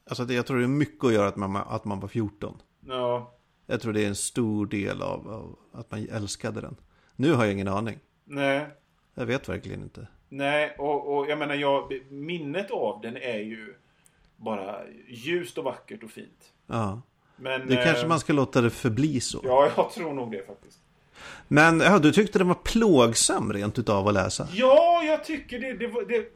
alltså 0.10 0.34
jag 0.34 0.46
tror 0.46 0.58
det 0.58 0.64
är 0.64 0.68
mycket 0.68 1.04
att 1.06 1.14
göra 1.14 1.28
att 1.28 1.36
man, 1.36 1.56
att 1.56 1.86
man 1.86 2.00
var 2.00 2.08
14. 2.08 2.58
Ja. 2.88 3.34
Jag 3.66 3.82
tror 3.82 3.94
det 3.94 4.04
är 4.04 4.08
en 4.08 4.16
stor 4.16 4.66
del 4.66 5.02
av, 5.02 5.30
av 5.30 5.60
att 5.72 5.92
man 5.92 6.08
älskade 6.12 6.62
den. 6.62 6.76
Nu 7.16 7.34
har 7.34 7.44
jag 7.44 7.54
ingen 7.54 7.68
aning. 7.68 8.00
Nej. 8.26 8.68
Jag 9.14 9.26
vet 9.26 9.50
verkligen 9.50 9.82
inte. 9.84 10.08
Nej, 10.36 10.76
och, 10.78 11.18
och 11.18 11.30
jag 11.30 11.40
menar, 11.40 11.56
jag, 11.56 11.94
minnet 12.10 12.72
av 12.72 13.02
den 13.02 13.18
är 13.18 13.38
ju 13.40 13.74
bara 14.36 14.80
ljust 15.08 15.58
och 15.58 15.64
vackert 15.64 16.04
och 16.04 16.12
fint. 16.12 16.52
Ja. 16.68 17.02
Men, 17.36 17.68
Det 17.68 17.76
kanske 17.76 18.04
eh, 18.04 18.08
man 18.08 18.20
ska 18.20 18.34
låta 18.34 18.62
det 18.62 18.70
förbli 18.70 19.20
så. 19.20 19.42
Ja, 19.44 19.70
jag 19.78 19.92
tror 19.92 20.14
nog 20.14 20.32
det 20.32 20.48
faktiskt. 20.48 20.80
Men 21.48 21.80
ja, 21.80 22.00
du 22.00 22.12
tyckte 22.12 22.40
den 22.40 22.48
var 22.48 22.56
plågsam 22.64 23.54
rent 23.54 23.80
utav 23.80 24.08
att 24.08 24.14
läsa? 24.14 24.48
Ja, 24.54 25.04
jag 25.04 25.24
tycker 25.24 25.60
det, 25.60 25.74
det, 25.74 25.88
var- 25.88 26.04
det... 26.04 26.32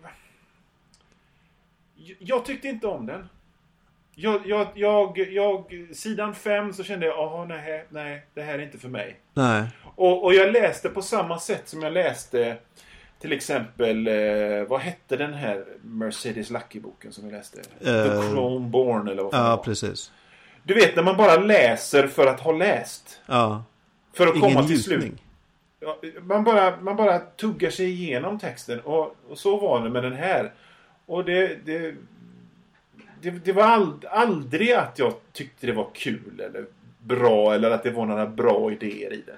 Jag 2.19 2.45
tyckte 2.45 2.67
inte 2.67 2.87
om 2.87 3.05
den. 3.05 3.29
Jag, 4.15 4.47
jag, 4.47 4.67
jag, 4.75 5.17
jag, 5.17 5.87
sidan 5.93 6.35
fem 6.35 6.73
så 6.73 6.83
kände 6.83 7.05
jag, 7.05 7.15
jaha, 7.17 7.45
nej, 7.45 7.85
nej, 7.89 8.25
det 8.33 8.41
här 8.41 8.59
är 8.59 8.63
inte 8.63 8.77
för 8.77 8.89
mig. 8.89 9.19
Nej. 9.33 9.63
Och, 9.95 10.23
och 10.23 10.33
jag 10.33 10.51
läste 10.53 10.89
på 10.89 11.01
samma 11.01 11.39
sätt 11.39 11.69
som 11.69 11.81
jag 11.81 11.93
läste 11.93 12.57
till 13.19 13.31
exempel, 13.33 14.07
eh, 14.07 14.67
vad 14.67 14.79
hette 14.79 15.17
den 15.17 15.33
här 15.33 15.65
Mercedes 15.81 16.49
Lucky-boken 16.49 17.11
som 17.11 17.25
vi 17.25 17.31
läste? 17.31 17.61
The 17.83 17.89
Eh, 17.89 18.29
Chrome 18.31 18.67
Born 18.69 19.07
eller 19.07 19.23
vad 19.23 19.31
fan 19.31 19.45
Ja, 19.45 19.55
var. 19.55 19.63
precis. 19.63 20.11
Du 20.63 20.73
vet 20.73 20.95
när 20.95 21.03
man 21.03 21.17
bara 21.17 21.37
läser 21.37 22.07
för 22.07 22.27
att 22.27 22.39
ha 22.39 22.51
läst. 22.51 23.21
Ja. 23.25 23.63
För 24.13 24.27
att 24.27 24.35
Ingen 24.35 24.53
komma 24.53 24.67
till 24.67 24.83
slut. 24.83 25.11
Ja, 25.79 25.99
man, 26.21 26.43
bara, 26.43 26.81
man 26.81 26.95
bara 26.95 27.19
tuggar 27.19 27.69
sig 27.69 27.89
igenom 27.89 28.39
texten 28.39 28.79
och, 28.79 29.15
och 29.29 29.37
så 29.37 29.57
var 29.57 29.83
det 29.83 29.89
med 29.89 30.03
den 30.03 30.13
här. 30.13 30.53
Och 31.05 31.25
det... 31.25 31.65
Det, 31.65 31.95
det, 33.21 33.31
det 33.31 33.51
var 33.53 33.63
ald, 33.63 34.05
aldrig 34.05 34.71
att 34.71 34.99
jag 34.99 35.13
tyckte 35.33 35.67
det 35.67 35.73
var 35.73 35.87
kul 35.93 36.39
eller 36.39 36.65
bra 36.99 37.53
eller 37.53 37.71
att 37.71 37.83
det 37.83 37.91
var 37.91 38.05
några 38.05 38.27
bra 38.27 38.71
idéer 38.71 39.13
i 39.13 39.23
den. 39.25 39.35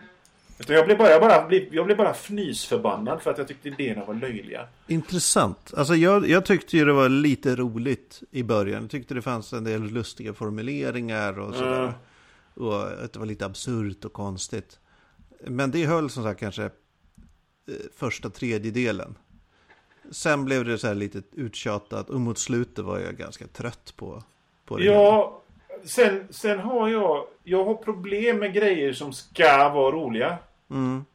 Utan 0.59 0.75
jag 0.75 0.85
blev 0.85 0.97
bara, 0.97 1.09
jag 1.09 1.21
bara, 1.21 1.53
jag 1.71 1.85
blev 1.85 1.97
bara 1.97 2.13
fnysförbannad 2.13 3.21
för 3.21 3.31
att 3.31 3.37
jag 3.37 3.47
tyckte 3.47 3.67
idéerna 3.67 4.05
var 4.05 4.13
löjliga. 4.13 4.67
Intressant. 4.87 5.73
Alltså 5.77 5.95
jag, 5.95 6.29
jag 6.29 6.45
tyckte 6.45 6.77
ju 6.77 6.85
det 6.85 6.93
var 6.93 7.09
lite 7.09 7.55
roligt 7.55 8.23
i 8.31 8.43
början. 8.43 8.81
Jag 8.81 8.91
tyckte 8.91 9.13
det 9.13 9.21
fanns 9.21 9.53
en 9.53 9.63
del 9.63 9.83
lustiga 9.83 10.33
formuleringar 10.33 11.39
och 11.39 11.55
sådär. 11.55 11.83
Mm. 11.83 11.93
Och 12.53 13.03
att 13.03 13.13
det 13.13 13.19
var 13.19 13.25
lite 13.25 13.45
absurt 13.45 14.05
och 14.05 14.13
konstigt. 14.13 14.79
Men 15.39 15.71
det 15.71 15.85
höll 15.85 16.09
som 16.09 16.23
sagt 16.23 16.39
kanske 16.39 16.63
eh, 16.63 16.69
första 17.95 18.29
tredjedelen. 18.29 19.15
Sen 20.11 20.45
blev 20.45 20.65
det 20.65 20.77
så 20.77 20.87
här 20.87 20.95
lite 20.95 21.21
uttjatat 21.31 22.09
och 22.09 22.21
mot 22.21 22.39
slutet 22.39 22.85
var 22.85 22.99
jag 22.99 23.15
ganska 23.15 23.47
trött 23.47 23.93
på, 23.95 24.23
på 24.65 24.77
det. 24.77 24.83
Ja, 24.83 25.41
sen, 25.83 26.27
sen 26.29 26.59
har 26.59 26.89
jag, 26.89 27.25
jag 27.43 27.65
har 27.65 27.75
problem 27.75 28.39
med 28.39 28.53
grejer 28.53 28.93
som 28.93 29.13
ska 29.13 29.69
vara 29.69 29.91
roliga. 29.91 30.37
Mm. 30.69 31.05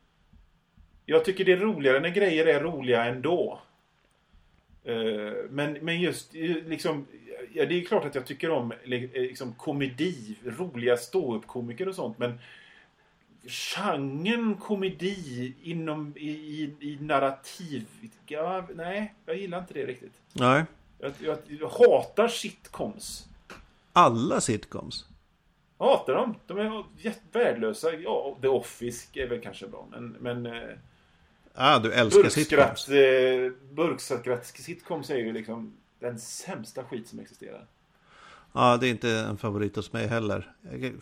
Jag 1.06 1.24
tycker 1.24 1.44
det 1.44 1.52
är 1.52 1.56
roligare 1.56 2.00
när 2.00 2.08
grejer 2.08 2.46
är 2.46 2.60
roliga 2.60 3.04
ändå. 3.04 3.60
Eh, 4.84 5.32
Men, 5.50 5.72
men 5.72 6.00
just 6.00 6.34
eh, 6.34 6.56
liksom, 6.66 7.06
ja, 7.52 7.66
det 7.66 7.74
är 7.74 7.84
klart 7.84 8.04
att 8.04 8.14
jag 8.14 8.26
tycker 8.26 8.50
om 8.50 8.72
eh, 8.72 8.78
liksom, 9.12 9.54
komedi, 9.54 10.36
roliga 10.44 10.96
ståuppkomiker 10.96 11.88
och 11.88 11.94
sånt, 11.94 12.18
men 12.18 12.38
genren 13.46 14.54
komedi 14.54 15.54
inom 15.62 16.14
i, 16.16 16.30
i, 16.30 16.74
i 16.80 16.98
narrativ, 17.00 17.86
ja, 18.26 18.68
nej, 18.74 19.14
jag 19.26 19.36
gillar 19.36 19.58
inte 19.58 19.74
det 19.74 19.86
riktigt. 19.86 20.12
Nej. 20.32 20.64
Jag, 20.98 21.12
jag, 21.20 21.38
jag 21.60 21.68
hatar 21.68 22.28
sitcoms. 22.28 23.28
Alla 23.92 24.40
sitcoms. 24.40 25.06
Jag 25.78 25.86
hatar 25.86 26.14
dem. 26.14 26.36
De 26.46 26.58
är 26.58 26.84
värdelösa. 27.32 27.92
Ja, 27.94 28.38
The 28.42 28.48
Office 28.48 29.08
är 29.12 29.26
väl 29.28 29.40
kanske 29.40 29.66
bra, 29.66 29.88
men, 29.90 30.08
men 30.20 30.46
eh, 30.46 30.76
Ah, 31.54 31.78
du 31.78 31.92
älskar 31.92 32.22
Burkskratt, 32.22 32.78
sitcoms. 32.78 32.88
eh, 32.88 33.50
burkskratt 33.72 34.46
sitcoms 34.46 35.10
är 35.10 35.16
ju 35.16 35.32
liksom 35.32 35.76
den 36.00 36.18
sämsta 36.18 36.84
skit 36.84 37.08
som 37.08 37.18
existerar. 37.18 37.66
Ja, 38.52 38.76
det 38.76 38.86
är 38.88 38.90
inte 38.90 39.10
en 39.10 39.36
favorit 39.38 39.76
hos 39.76 39.92
mig 39.92 40.06
heller. 40.06 40.54
Jag, 40.72 40.94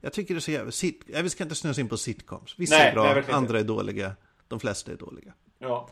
jag 0.00 0.12
tycker 0.12 0.34
det 0.34 0.38
är 0.38 0.40
så 0.40 0.50
jävla... 0.50 0.70
Sit, 0.72 1.02
ja, 1.06 1.22
vi 1.22 1.30
ska 1.30 1.44
inte 1.44 1.54
snöa 1.54 1.74
in 1.78 1.88
på 1.88 1.96
sitcoms. 1.96 2.54
Vissa 2.58 2.76
Nej, 2.76 2.88
är 2.88 2.92
bra, 2.92 3.14
nej, 3.14 3.24
andra 3.30 3.60
är 3.60 3.64
dåliga. 3.64 4.12
De 4.48 4.60
flesta 4.60 4.92
är 4.92 4.96
dåliga. 4.96 5.32
Ja. 5.58 5.88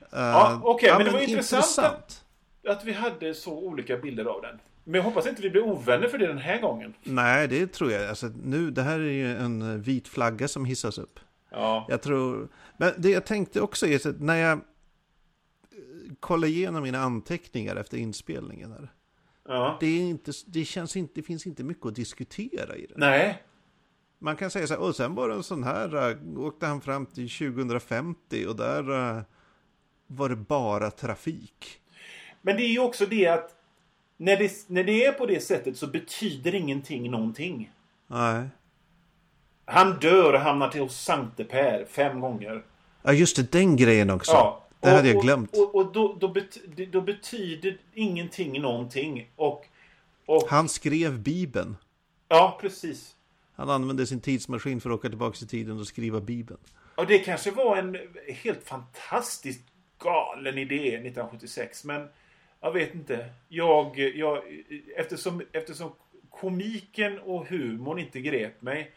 Uh, 0.00 0.18
Ja, 0.18 0.60
okej, 0.64 0.94
men 0.96 1.04
det 1.06 1.12
var 1.12 1.20
intressant 1.20 2.24
Att 2.68 2.84
vi 2.84 2.92
hade 2.92 3.34
så 3.34 3.52
olika 3.58 3.96
bilder 3.96 4.24
av 4.24 4.42
den. 4.42 4.58
Men 4.84 4.94
jag 4.94 5.02
hoppas 5.02 5.26
inte 5.26 5.42
vi 5.42 5.50
blir 5.50 5.62
ovänner 5.62 6.08
för 6.08 6.18
det 6.18 6.26
den 6.26 6.38
här 6.38 6.60
gången. 6.60 6.94
Nej, 7.02 7.48
det 7.48 7.66
tror 7.66 7.92
jag. 7.92 8.08
Alltså, 8.08 8.30
nu, 8.42 8.70
det 8.70 8.82
här 8.82 9.00
är 9.00 9.12
ju 9.12 9.36
en 9.36 9.82
vit 9.82 10.08
flagga 10.08 10.48
som 10.48 10.64
hissas 10.64 10.98
upp. 10.98 11.20
Ja. 11.50 11.86
Jag 11.88 12.02
tror... 12.02 12.48
Men 12.76 12.92
det 12.98 13.10
jag 13.10 13.26
tänkte 13.26 13.60
också 13.60 13.86
är 13.86 14.08
att 14.08 14.20
när 14.20 14.36
jag 14.36 14.52
eh, 14.52 14.58
kollar 16.20 16.48
igenom 16.48 16.82
mina 16.82 16.98
anteckningar 16.98 17.76
efter 17.76 17.96
inspelningen 17.96 18.72
här. 18.72 18.92
ja. 19.48 19.76
Det, 19.80 19.86
är 19.86 20.00
inte, 20.00 20.32
det 20.46 20.64
känns 20.64 20.96
inte, 20.96 21.12
det 21.14 21.22
finns 21.22 21.46
inte 21.46 21.64
mycket 21.64 21.86
att 21.86 21.94
diskutera 21.94 22.76
i 22.76 22.86
den. 22.86 23.00
Nej. 23.00 23.42
Man 24.18 24.36
kan 24.36 24.50
säga 24.50 24.66
så 24.66 24.74
här, 24.74 24.80
och 24.80 24.96
sen 24.96 25.14
var 25.14 25.28
det 25.28 25.34
en 25.34 25.42
sån 25.42 25.64
här, 25.64 26.10
äh, 26.10 26.38
åkte 26.38 26.66
han 26.66 26.80
fram 26.80 27.06
till 27.06 27.30
2050 27.30 28.46
och 28.46 28.56
där 28.56 28.82
var 30.06 30.28
det 30.28 30.36
bara 30.36 30.90
trafik. 30.90 31.80
Men 32.42 32.56
det 32.56 32.62
är 32.62 32.72
ju 32.72 32.78
också 32.78 33.06
det 33.06 33.28
att 33.28 33.61
när 34.22 34.36
det, 34.36 34.52
när 34.66 34.84
det 34.84 35.04
är 35.04 35.12
på 35.12 35.26
det 35.26 35.40
sättet 35.40 35.76
så 35.76 35.86
betyder 35.86 36.54
ingenting 36.54 37.10
någonting. 37.10 37.70
Nej. 38.06 38.48
Han 39.64 39.98
dör 39.98 40.32
och 40.32 40.40
hamnar 40.40 40.68
till 40.68 40.80
hos 40.80 41.00
Sankte 41.00 41.44
Per 41.44 41.84
fem 41.84 42.20
gånger. 42.20 42.64
Ja, 43.02 43.12
just 43.12 43.36
det, 43.36 43.52
den 43.52 43.76
grejen 43.76 44.10
också. 44.10 44.32
Ja. 44.32 44.66
Det 44.80 44.90
hade 44.90 45.08
jag 45.08 45.16
och, 45.16 45.22
glömt. 45.22 45.56
Och, 45.56 45.74
och, 45.74 45.92
då, 45.92 46.16
då, 46.20 46.28
bet, 46.28 46.58
då 46.92 47.00
betyder 47.00 47.78
ingenting 47.94 48.60
någonting. 48.60 49.30
Och, 49.36 49.66
och 50.26 50.42
Han 50.48 50.68
skrev 50.68 51.18
Bibeln. 51.18 51.76
ja, 52.28 52.58
precis. 52.60 53.16
Han 53.54 53.70
använde 53.70 54.06
sin 54.06 54.20
tidsmaskin 54.20 54.80
för 54.80 54.90
att 54.90 54.98
åka 54.98 55.08
tillbaka 55.08 55.44
i 55.44 55.48
tiden 55.48 55.80
och 55.80 55.86
skriva 55.86 56.20
Bibeln. 56.20 56.60
Och 56.94 57.06
det 57.06 57.18
kanske 57.18 57.50
var 57.50 57.76
en 57.76 57.98
helt 58.28 58.64
fantastiskt 58.64 59.64
galen 59.98 60.58
idé 60.58 60.74
1976. 60.74 61.84
Men 61.84 62.08
jag 62.62 62.72
vet 62.72 62.94
inte. 62.94 63.26
Jag, 63.48 63.98
jag, 63.98 64.42
eftersom, 64.96 65.42
eftersom 65.52 65.92
komiken 66.30 67.18
och 67.18 67.48
humorn 67.48 67.98
inte 67.98 68.20
grep 68.20 68.62
mig. 68.62 68.90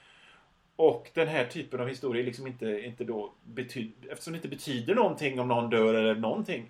Och 0.78 1.10
den 1.14 1.28
här 1.28 1.46
typen 1.46 1.80
av 1.80 1.88
historier 1.88 2.24
liksom 2.24 2.48
inte, 2.48 2.86
inte 2.86 3.04
då 3.04 3.34
betyd, 3.44 3.92
eftersom 4.10 4.34
det 4.34 4.38
inte 4.38 4.48
betyder 4.48 4.96
någonting 4.96 5.40
om 5.40 5.48
någon 5.48 5.70
dör 5.70 5.94
eller 5.94 6.16
någonting. 6.16 6.70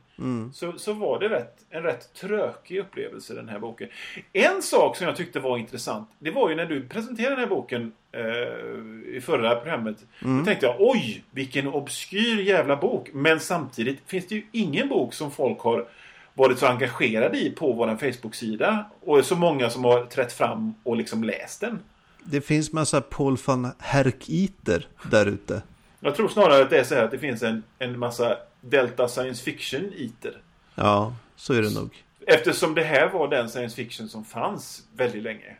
Så, 0.53 0.73
så 0.77 0.93
var 0.93 1.19
det 1.19 1.29
rätt, 1.29 1.65
en 1.69 1.83
rätt 1.83 2.13
trökig 2.13 2.79
upplevelse 2.79 3.33
den 3.33 3.49
här 3.49 3.59
boken. 3.59 3.89
En 4.33 4.61
sak 4.61 4.97
som 4.97 5.07
jag 5.07 5.15
tyckte 5.15 5.39
var 5.39 5.57
intressant. 5.57 6.09
Det 6.19 6.31
var 6.31 6.49
ju 6.49 6.55
när 6.55 6.65
du 6.65 6.87
presenterade 6.87 7.35
den 7.35 7.39
här 7.39 7.47
boken 7.47 7.91
eh, 8.11 9.15
i 9.15 9.21
förra 9.21 9.55
programmet. 9.55 10.05
Då 10.19 10.45
tänkte 10.45 10.65
jag 10.65 10.75
oj 10.79 11.23
vilken 11.31 11.67
obskyr 11.67 12.41
jävla 12.41 12.75
bok. 12.75 13.09
Men 13.13 13.39
samtidigt 13.39 13.99
finns 14.05 14.27
det 14.27 14.35
ju 14.35 14.43
ingen 14.51 14.89
bok 14.89 15.13
som 15.13 15.31
folk 15.31 15.59
har 15.59 15.87
varit 16.35 16.59
så 16.59 16.65
engagerade 16.65 17.37
i 17.37 17.49
på 17.49 17.73
vår 17.73 17.97
Facebook-sida. 17.97 18.85
Och 19.01 19.25
så 19.25 19.35
många 19.35 19.69
som 19.69 19.83
har 19.83 20.05
trätt 20.05 20.33
fram 20.33 20.75
och 20.83 20.97
liksom 20.97 21.23
läst 21.23 21.61
den. 21.61 21.79
Det 22.23 22.41
finns 22.41 22.73
massa 22.73 23.01
Paul 23.01 23.37
van 23.45 23.71
Herkiter 23.79 24.87
där 25.11 25.25
ute. 25.25 25.61
Jag 25.99 26.15
tror 26.15 26.27
snarare 26.27 26.61
att 26.63 26.69
det 26.69 26.79
är 26.79 26.83
så 26.83 26.95
här 26.95 27.03
att 27.03 27.11
det 27.11 27.19
finns 27.19 27.43
en, 27.43 27.63
en 27.79 27.99
massa 27.99 28.37
Delta 28.61 29.07
Science 29.07 29.43
Fiction-iter. 29.43 30.37
Ja, 30.75 31.15
så 31.35 31.53
är 31.53 31.61
det 31.61 31.73
nog. 31.73 32.03
Eftersom 32.27 32.75
det 32.75 32.83
här 32.83 33.09
var 33.09 33.27
den 33.27 33.49
science 33.49 33.75
fiction 33.75 34.09
som 34.09 34.25
fanns 34.25 34.83
väldigt 34.95 35.23
länge. 35.23 35.57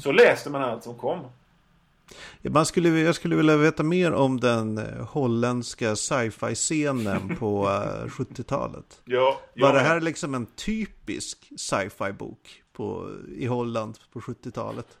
Så 0.00 0.12
läste 0.12 0.50
man 0.50 0.62
allt 0.62 0.84
som 0.84 0.94
kom. 0.94 1.20
Man 2.42 2.66
skulle, 2.66 2.88
jag 2.88 3.14
skulle 3.14 3.36
vilja 3.36 3.56
veta 3.56 3.82
mer 3.82 4.12
om 4.12 4.40
den 4.40 4.78
eh, 4.78 5.06
holländska 5.06 5.96
sci-fi-scenen 5.96 7.36
på 7.36 7.64
eh, 7.68 8.06
70-talet. 8.08 9.02
Ja, 9.04 9.40
Var 9.56 9.72
det 9.72 9.80
här 9.80 10.00
liksom 10.00 10.34
en 10.34 10.46
typisk 10.46 11.52
sci-fi-bok 11.56 12.62
i 13.36 13.46
Holland 13.46 13.98
på 14.12 14.20
70-talet? 14.20 14.98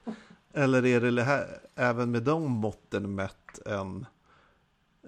Eller 0.54 0.86
är 0.86 1.00
det 1.00 1.22
här, 1.22 1.46
även 1.74 2.10
med 2.10 2.22
de 2.22 2.50
måtten 2.50 3.14
mätt 3.14 3.66
en, 3.66 4.06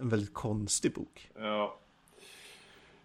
en 0.00 0.08
väldigt 0.08 0.34
konstig 0.34 0.94
bok? 0.94 1.30
Ja. 1.38 1.78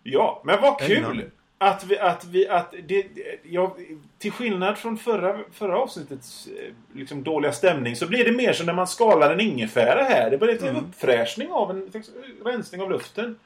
ja, 0.04 0.42
men 0.46 0.62
vad 0.62 0.80
kul! 0.80 1.32
Att 1.58 1.84
vi, 1.86 2.00
att 2.00 2.26
vi, 2.26 2.48
att 2.48 2.74
det, 2.88 3.08
jag, 3.44 3.72
till 4.18 4.32
skillnad 4.32 4.78
från 4.78 4.98
förra, 4.98 5.40
förra 5.52 5.78
avsnittets 5.78 6.48
eh, 6.48 6.74
liksom 6.94 7.24
dåliga 7.24 7.52
stämning 7.54 7.96
så 7.96 8.08
blir 8.08 8.26
det 8.26 8.32
mer 8.32 8.54
som 8.54 8.66
när 8.66 8.74
man 8.74 8.88
skalar 8.88 9.34
en 9.34 9.40
ingefära 9.40 10.04
här. 10.04 10.30
Det 10.32 10.38
blir 10.38 10.64
en 10.64 10.76
uppfräschning 10.76 11.52
av 11.52 11.72
en 11.72 11.86
liksom, 11.94 12.14
rensning 12.46 12.82
av 12.82 12.90
luften. 12.90 13.40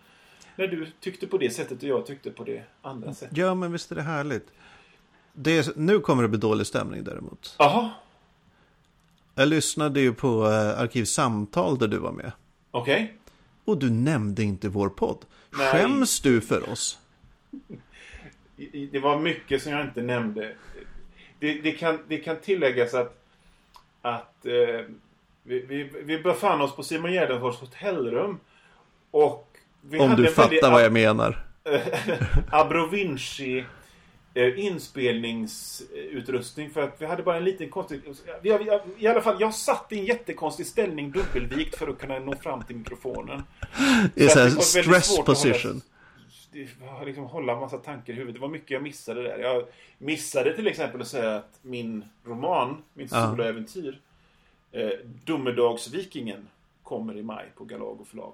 När 0.55 0.67
du 0.67 0.87
tyckte 0.99 1.27
på 1.27 1.37
det 1.37 1.49
sättet 1.49 1.77
och 1.83 1.89
jag 1.89 2.05
tyckte 2.05 2.31
på 2.31 2.43
det 2.43 2.63
andra 2.81 3.13
sättet. 3.13 3.37
Ja, 3.37 3.55
men 3.55 3.71
visst 3.71 3.91
är 3.91 3.95
det 3.95 4.01
härligt. 4.01 4.47
Det 5.33 5.57
är, 5.57 5.65
nu 5.75 5.99
kommer 5.99 6.23
det 6.23 6.29
bli 6.29 6.39
dålig 6.39 6.67
stämning 6.67 7.03
däremot. 7.03 7.55
Jaha, 7.59 7.89
Jag 9.35 9.47
lyssnade 9.47 9.99
ju 10.01 10.13
på 10.13 10.47
eh, 10.47 10.79
Arkivsamtal 10.79 11.77
där 11.77 11.87
du 11.87 11.97
var 11.97 12.11
med. 12.11 12.31
okej. 12.71 13.13
Och 13.65 13.77
du 13.77 13.89
nämnde 13.89 14.43
inte 14.43 14.69
vår 14.69 14.89
podd. 14.89 15.25
Nej. 15.57 15.71
Skäms 15.71 16.19
du 16.21 16.41
för 16.41 16.69
oss? 16.71 16.97
Det 18.91 18.99
var 18.99 19.19
mycket 19.19 19.63
som 19.63 19.71
jag 19.71 19.81
inte 19.81 20.01
nämnde. 20.01 20.55
Det, 21.39 21.53
det, 21.53 21.71
kan, 21.71 21.99
det 22.07 22.17
kan 22.17 22.39
tilläggas 22.39 22.93
att, 22.93 23.25
att 24.01 24.45
eh, 24.45 24.85
vi, 25.43 25.59
vi, 25.59 25.89
vi 26.03 26.19
befann 26.19 26.61
oss 26.61 26.75
på 26.75 26.83
Simon 26.83 27.11
Gärdenfors 27.11 27.55
hotellrum. 27.55 28.39
Och 29.11 29.57
vi 29.81 29.99
Om 29.99 30.09
hade 30.09 30.21
du 30.21 30.33
väldigt 30.33 30.61
fattar 30.61 30.71
vad 30.71 30.83
jag 30.83 30.93
menar. 30.93 31.45
Abrovinci 32.51 33.65
eh, 34.33 34.59
inspelningsutrustning 34.59 36.69
för 36.69 36.81
att 36.81 37.01
vi 37.01 37.05
hade 37.05 37.23
bara 37.23 37.37
en 37.37 37.43
liten 37.43 37.69
konstig... 37.69 38.01
Vi, 38.41 38.57
vi, 38.57 38.79
I 38.97 39.07
alla 39.07 39.21
fall, 39.21 39.35
jag 39.39 39.53
satt 39.53 39.85
i 39.89 39.99
en 39.99 40.05
jättekonstig 40.05 40.65
ställning 40.65 41.11
dubbelvikt 41.11 41.75
för 41.75 41.87
att 41.87 41.99
kunna 41.99 42.19
nå 42.19 42.35
fram 42.35 42.63
till 42.63 42.75
mikrofonen. 42.75 43.43
Det 44.15 44.23
är 44.23 44.27
Så 44.27 44.39
väldigt 44.39 44.63
stress 44.63 45.19
position. 45.25 45.81
Liksom 47.05 47.23
hålla 47.23 47.53
en 47.53 47.59
massa 47.59 47.77
tankar 47.77 48.13
i 48.13 48.15
huvudet. 48.15 48.35
Det 48.35 48.41
var 48.41 48.47
mycket 48.49 48.71
jag 48.71 48.83
missade 48.83 49.23
där. 49.23 49.37
Jag 49.37 49.63
missade 49.97 50.55
till 50.55 50.67
exempel 50.67 51.01
att 51.01 51.07
säga 51.07 51.35
att 51.35 51.59
min 51.61 52.05
roman, 52.25 52.81
min 52.93 53.07
Ja. 53.11 53.29
soloäventyr, 53.29 53.99
eh, 54.71 54.89
Domedagsvikingen, 55.25 56.47
kommer 56.83 57.17
i 57.17 57.23
maj 57.23 57.45
på 57.57 57.63
Galago 57.65 58.05
förlag. 58.05 58.33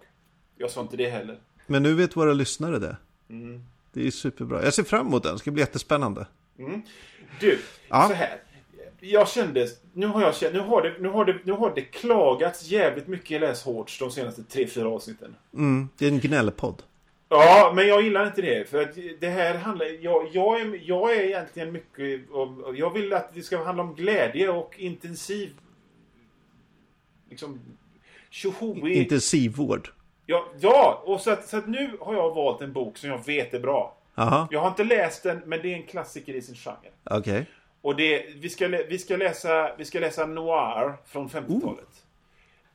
Jag 0.58 0.71
sa 0.71 0.82
inte 0.82 0.97
det 0.97 1.10
heller. 1.10 1.38
Men 1.67 1.84
nu 1.84 1.93
vet 1.93 2.15
våra 2.17 2.34
lyssnare 2.34 2.80
det. 2.80 2.97
Mm. 3.30 3.63
Det 3.93 4.08
är 4.08 4.12
superbra. 4.12 4.63
Jag 4.63 4.73
ser 4.73 4.84
fram 4.84 5.08
emot 5.08 5.23
den. 5.23 5.34
Det 5.34 5.39
ska 5.39 5.51
bli 5.51 5.62
jättespännande. 5.62 6.28
Mm. 6.60 6.82
Du, 7.39 7.60
Ja. 7.89 8.08
så 8.08 8.13
här. 8.13 8.38
Jag 8.99 9.30
kände, 9.30 9.67
nu 9.93 10.08
har 10.08 10.21
jag 10.21 10.36
känt, 10.36 10.54
nu 10.54 10.60
har 10.60 10.82
det, 10.82 10.95
nu 10.99 11.10
har 11.10 11.25
det, 11.25 11.39
nu 11.43 11.51
har 11.51 11.75
det 11.75 11.82
klagats 11.82 12.63
jävligt 12.67 13.08
mycket 13.08 13.32
i 13.32 13.39
Läs 13.39 13.63
Hårds 13.63 13.99
de 13.99 14.12
senaste 14.12 14.43
tre, 14.43 14.67
fyra 14.67 14.89
avsnitten. 14.89 15.36
Mm, 15.54 15.89
det 15.97 16.06
är 16.06 16.10
en 16.10 16.19
gnällpodd. 16.19 16.84
Ja, 17.36 17.71
men 17.76 17.88
jag 17.88 18.02
gillar 18.02 18.28
inte 18.28 18.41
det. 18.41 18.69
För 18.69 18.82
att 18.82 18.98
det 19.19 19.28
här 19.30 19.56
handlar... 19.58 20.04
Jag, 20.04 20.28
jag, 20.34 20.62
är, 20.62 20.80
jag 20.84 21.15
är 21.15 21.21
egentligen 21.21 21.71
mycket... 21.71 22.32
om- 22.32 22.76
Jag 22.78 22.93
vill 22.93 23.13
att 23.13 23.34
det 23.34 23.41
ska 23.41 23.63
handla 23.63 23.84
om 23.84 23.95
glädje 23.95 24.50
och 24.50 24.80
intensiv... 24.80 25.50
Liksom... 27.30 27.60
Tjohoi. 28.30 28.93
Intensivvård. 28.93 29.89
Ja, 30.26 30.45
ja, 30.60 31.04
och 31.06 31.21
så 31.21 31.32
att, 31.32 31.48
så 31.48 31.58
att 31.58 31.67
nu 31.67 31.98
har 32.02 32.13
jag 32.13 32.36
valt 32.36 32.62
en 32.62 32.74
bok 32.74 32.98
som 32.98 33.10
jag 33.10 33.26
vet 33.26 33.54
är 33.54 33.60
bra. 33.60 33.98
Jaha, 34.15 34.48
Jag 34.52 34.60
har 34.60 34.67
inte 34.67 34.84
läst 34.84 35.24
den, 35.24 35.41
men 35.45 35.62
det 35.62 35.71
är 35.74 35.76
en 35.76 35.84
klassiker 35.84 36.34
i 36.34 36.41
sin 36.41 36.56
genre. 36.56 36.76
okej. 37.04 37.45
Och 37.82 37.95
det, 37.95 38.26
vi, 38.36 38.50
ska, 38.50 38.67
vi, 38.67 38.98
ska 39.00 39.17
läsa, 39.17 39.76
vi 39.78 39.86
ska 39.86 40.00
läsa 40.00 40.26
Noir 40.26 40.93
från 41.06 41.30
50-talet. 41.30 42.05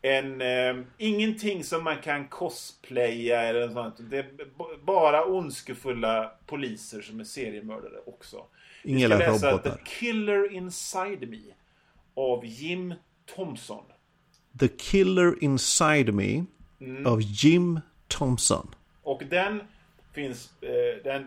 En, 0.02 0.40
eh, 0.40 0.76
ingenting 0.98 1.64
som 1.64 1.84
man 1.84 1.96
kan 1.98 2.28
cosplaya 2.28 3.42
eller 3.42 3.66
något 3.66 3.72
sånt. 3.74 4.10
Det 4.10 4.18
är 4.18 4.28
bara 4.84 5.24
ondskefulla 5.24 6.32
poliser 6.46 7.00
som 7.02 7.20
är 7.20 7.24
seriemördare 7.24 8.00
också. 8.06 8.44
Vi 8.84 8.90
Inga 8.90 8.98
ska 8.98 9.08
jävla 9.08 9.32
läsa 9.32 9.52
robotar. 9.52 9.70
The 9.70 9.80
Killer 9.84 10.52
Inside 10.52 11.28
Me 11.28 11.42
av 12.14 12.44
Jim 12.46 12.94
Thompson. 13.34 13.84
The 14.60 14.68
Killer 14.68 15.44
Inside 15.44 16.14
Me 16.14 16.44
Mm. 16.80 17.06
av 17.06 17.20
Jim 17.22 17.80
Thompson. 18.08 18.74
Och 19.02 19.22
den 19.30 19.62
finns... 20.12 20.62
Eh, 20.62 21.04
den, 21.04 21.26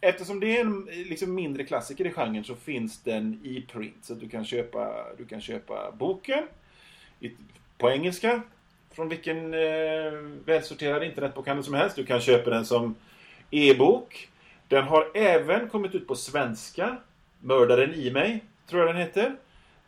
eftersom 0.00 0.40
det 0.40 0.56
är 0.56 0.60
en 0.60 0.84
liksom, 0.84 1.34
mindre 1.34 1.64
klassiker 1.64 2.06
i 2.06 2.10
genren 2.10 2.44
så 2.44 2.54
finns 2.54 3.02
den 3.02 3.40
i 3.44 3.60
print. 3.72 3.96
Så 4.02 4.14
du 4.14 4.28
kan 4.28 4.44
köpa, 4.44 5.06
du 5.18 5.24
kan 5.26 5.40
köpa 5.40 5.92
boken 5.92 6.44
på 7.78 7.90
engelska 7.90 8.42
från 8.90 9.08
vilken 9.08 9.54
eh, 9.54 10.12
välsorterad 10.44 11.02
internetbokhandel 11.04 11.64
som 11.64 11.74
helst. 11.74 11.96
Du 11.96 12.06
kan 12.06 12.20
köpa 12.20 12.50
den 12.50 12.66
som 12.66 12.94
e-bok. 13.50 14.28
Den 14.68 14.84
har 14.84 15.06
även 15.14 15.68
kommit 15.68 15.94
ut 15.94 16.08
på 16.08 16.14
svenska. 16.14 16.96
Mördaren 17.40 17.94
i 17.94 18.10
mig, 18.10 18.44
tror 18.66 18.86
jag 18.86 18.94
den 18.94 19.02
heter. 19.02 19.36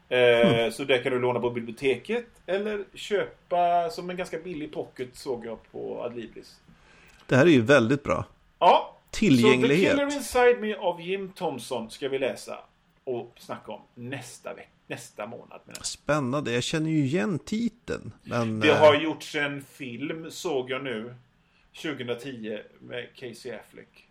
Eh, 0.09 0.71
Så 0.71 0.85
det 0.85 0.99
kan 0.99 1.13
du 1.13 1.19
låna 1.19 1.41
på 1.41 1.51
biblioteket. 1.51 2.27
Eller 2.47 2.85
köpa 2.95 3.91
som 3.91 4.11
en 4.11 4.17
ganska 4.17 4.39
billig 4.39 4.73
pocket 4.73 5.09
såg 5.17 5.47
jag 5.47 5.59
på 5.73 6.03
Adlibris. 6.03 6.61
Det 7.27 7.37
här 7.37 7.47
är 7.47 7.51
ju 7.51 7.61
väldigt 7.61 8.03
bra. 8.03 8.25
Ja, 8.59 8.97
Tillgänglighet. 9.11 9.93
Så 9.93 9.97
The 9.99 10.05
Killer 10.05 10.17
Inside 10.17 10.61
Me 10.61 10.75
av 10.75 11.01
Jim 11.01 11.33
Thompson 11.33 11.91
ska 11.91 12.09
vi 12.09 12.19
läsa 12.19 12.59
och 13.05 13.33
snacka 13.39 13.73
om 13.73 13.81
nästa 13.95 14.55
veck 14.55 14.69
nästa 14.87 15.27
månad. 15.27 15.61
menar. 15.65 15.83
Spännande. 15.83 16.53
Jag 16.53 16.63
känner 16.63 16.91
ju 16.91 17.05
igen 17.05 17.39
titeln. 17.39 18.13
Men, 18.23 18.61
Det 18.61 18.71
eh, 18.71 18.79
har 18.79 18.95
gjorts 18.95 19.35
en 19.35 19.63
film, 19.63 20.31
såg 20.31 20.71
jag 20.71 20.85
nu, 20.85 21.15
2010 21.83 22.61
med 22.81 23.09
Casey 23.17 23.53
Affleck. 23.53 24.07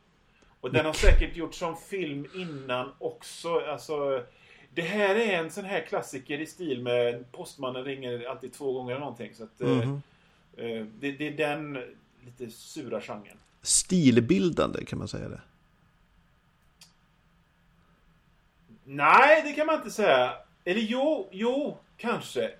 Och 0.61 0.71
den 0.71 0.85
har 0.85 0.93
säkert 0.93 1.35
gjorts 1.35 1.57
som 1.59 1.77
film 1.77 2.27
innan 2.35 2.91
också. 2.99 3.59
Alltså, 3.59 4.25
det 4.73 4.81
här 4.81 5.15
är 5.15 5.39
en 5.43 5.51
sån 5.51 5.65
här 5.65 5.81
klassiker 5.81 6.39
i 6.41 6.45
stil 6.45 6.81
med 6.81 7.31
Postmannen 7.31 7.83
ringer 7.83 8.25
alltid 8.29 8.53
två 8.53 8.73
gånger 8.73 8.91
eller 8.91 8.99
någonting. 8.99 9.33
Så 9.35 9.43
att, 9.43 9.59
Mhm. 9.59 10.01
eh, 10.57 10.85
det, 10.99 11.11
det 11.11 11.27
är 11.27 11.37
den 11.37 11.73
lite 12.25 12.51
sura 12.51 13.01
genren. 13.01 13.37
Stilbildande 13.61 14.85
kan 14.85 14.99
man 14.99 15.07
säga 15.07 15.29
det. 15.29 15.41
Nej, 18.83 19.41
det 19.43 19.53
kan 19.53 19.65
man 19.65 19.75
inte 19.75 19.91
säga. 19.91 20.33
Eller 20.65 20.81
jo, 20.81 21.29
jo, 21.31 21.77
kanske. 21.97 22.51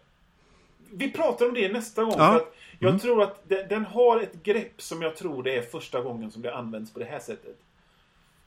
Vi 0.91 1.11
pratar 1.11 1.45
om 1.45 1.53
det 1.53 1.71
nästa 1.71 2.03
gång. 2.03 2.13
Ja. 2.17 2.31
För 2.31 2.35
att 2.35 2.53
jag 2.79 3.01
tror 3.01 3.23
att 3.23 3.49
den, 3.49 3.67
den 3.67 3.85
har 3.85 4.19
ett 4.19 4.43
grepp 4.43 4.81
som 4.81 5.01
jag 5.01 5.15
tror 5.15 5.43
det 5.43 5.57
är 5.57 5.61
första 5.61 6.01
gången 6.01 6.31
som 6.31 6.41
det 6.41 6.55
används 6.55 6.93
på 6.93 6.99
det 6.99 7.05
här 7.05 7.19
sättet. 7.19 7.57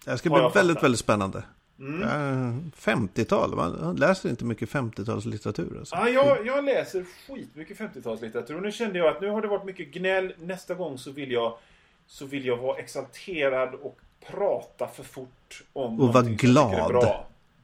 Det 0.04 0.18
ska 0.18 0.30
bli 0.30 0.40
väldigt, 0.40 0.52
fattat. 0.52 0.82
väldigt 0.82 1.00
spännande. 1.00 1.42
Mm. 1.78 2.02
Eh, 2.02 2.54
50-tal, 2.76 3.54
man 3.54 3.96
läser 3.96 4.28
inte 4.28 4.44
mycket 4.44 4.68
50-talslitteratur. 4.68 5.78
Alltså. 5.78 5.96
Ja, 5.96 6.08
jag, 6.08 6.46
jag 6.46 6.64
läser 6.64 7.04
skitmycket 7.28 7.78
50-talslitteratur 7.78 8.56
och 8.56 8.62
nu 8.62 8.72
kände 8.72 8.98
jag 8.98 9.08
att 9.08 9.20
nu 9.20 9.30
har 9.30 9.42
det 9.42 9.48
varit 9.48 9.64
mycket 9.64 9.88
gnäll. 9.88 10.34
Nästa 10.38 10.74
gång 10.74 10.98
så 10.98 11.10
vill 11.10 11.32
jag, 11.32 11.58
så 12.06 12.26
vill 12.26 12.46
jag 12.46 12.56
vara 12.56 12.78
exalterad 12.78 13.74
och 13.74 13.98
prata 14.26 14.88
för 14.88 15.02
fort 15.02 15.62
om 15.72 16.00
Och 16.00 16.12
vara 16.12 16.24
glad. 16.24 17.16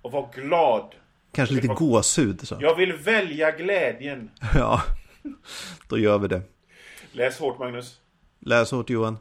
Och 0.02 0.12
vara 0.12 0.26
glad. 0.34 0.94
Kanske 1.32 1.54
lite 1.54 1.66
gåshud. 1.68 2.48
Så. 2.48 2.58
Jag 2.60 2.74
vill 2.74 2.92
välja 2.92 3.50
glädjen. 3.50 4.30
Ja, 4.54 4.82
då 5.88 5.98
gör 5.98 6.18
vi 6.18 6.28
det. 6.28 6.42
Läs 7.12 7.38
hårt, 7.38 7.58
Magnus. 7.58 8.00
Läs 8.40 8.70
hårt 8.70 8.90
Johan. 8.90 9.18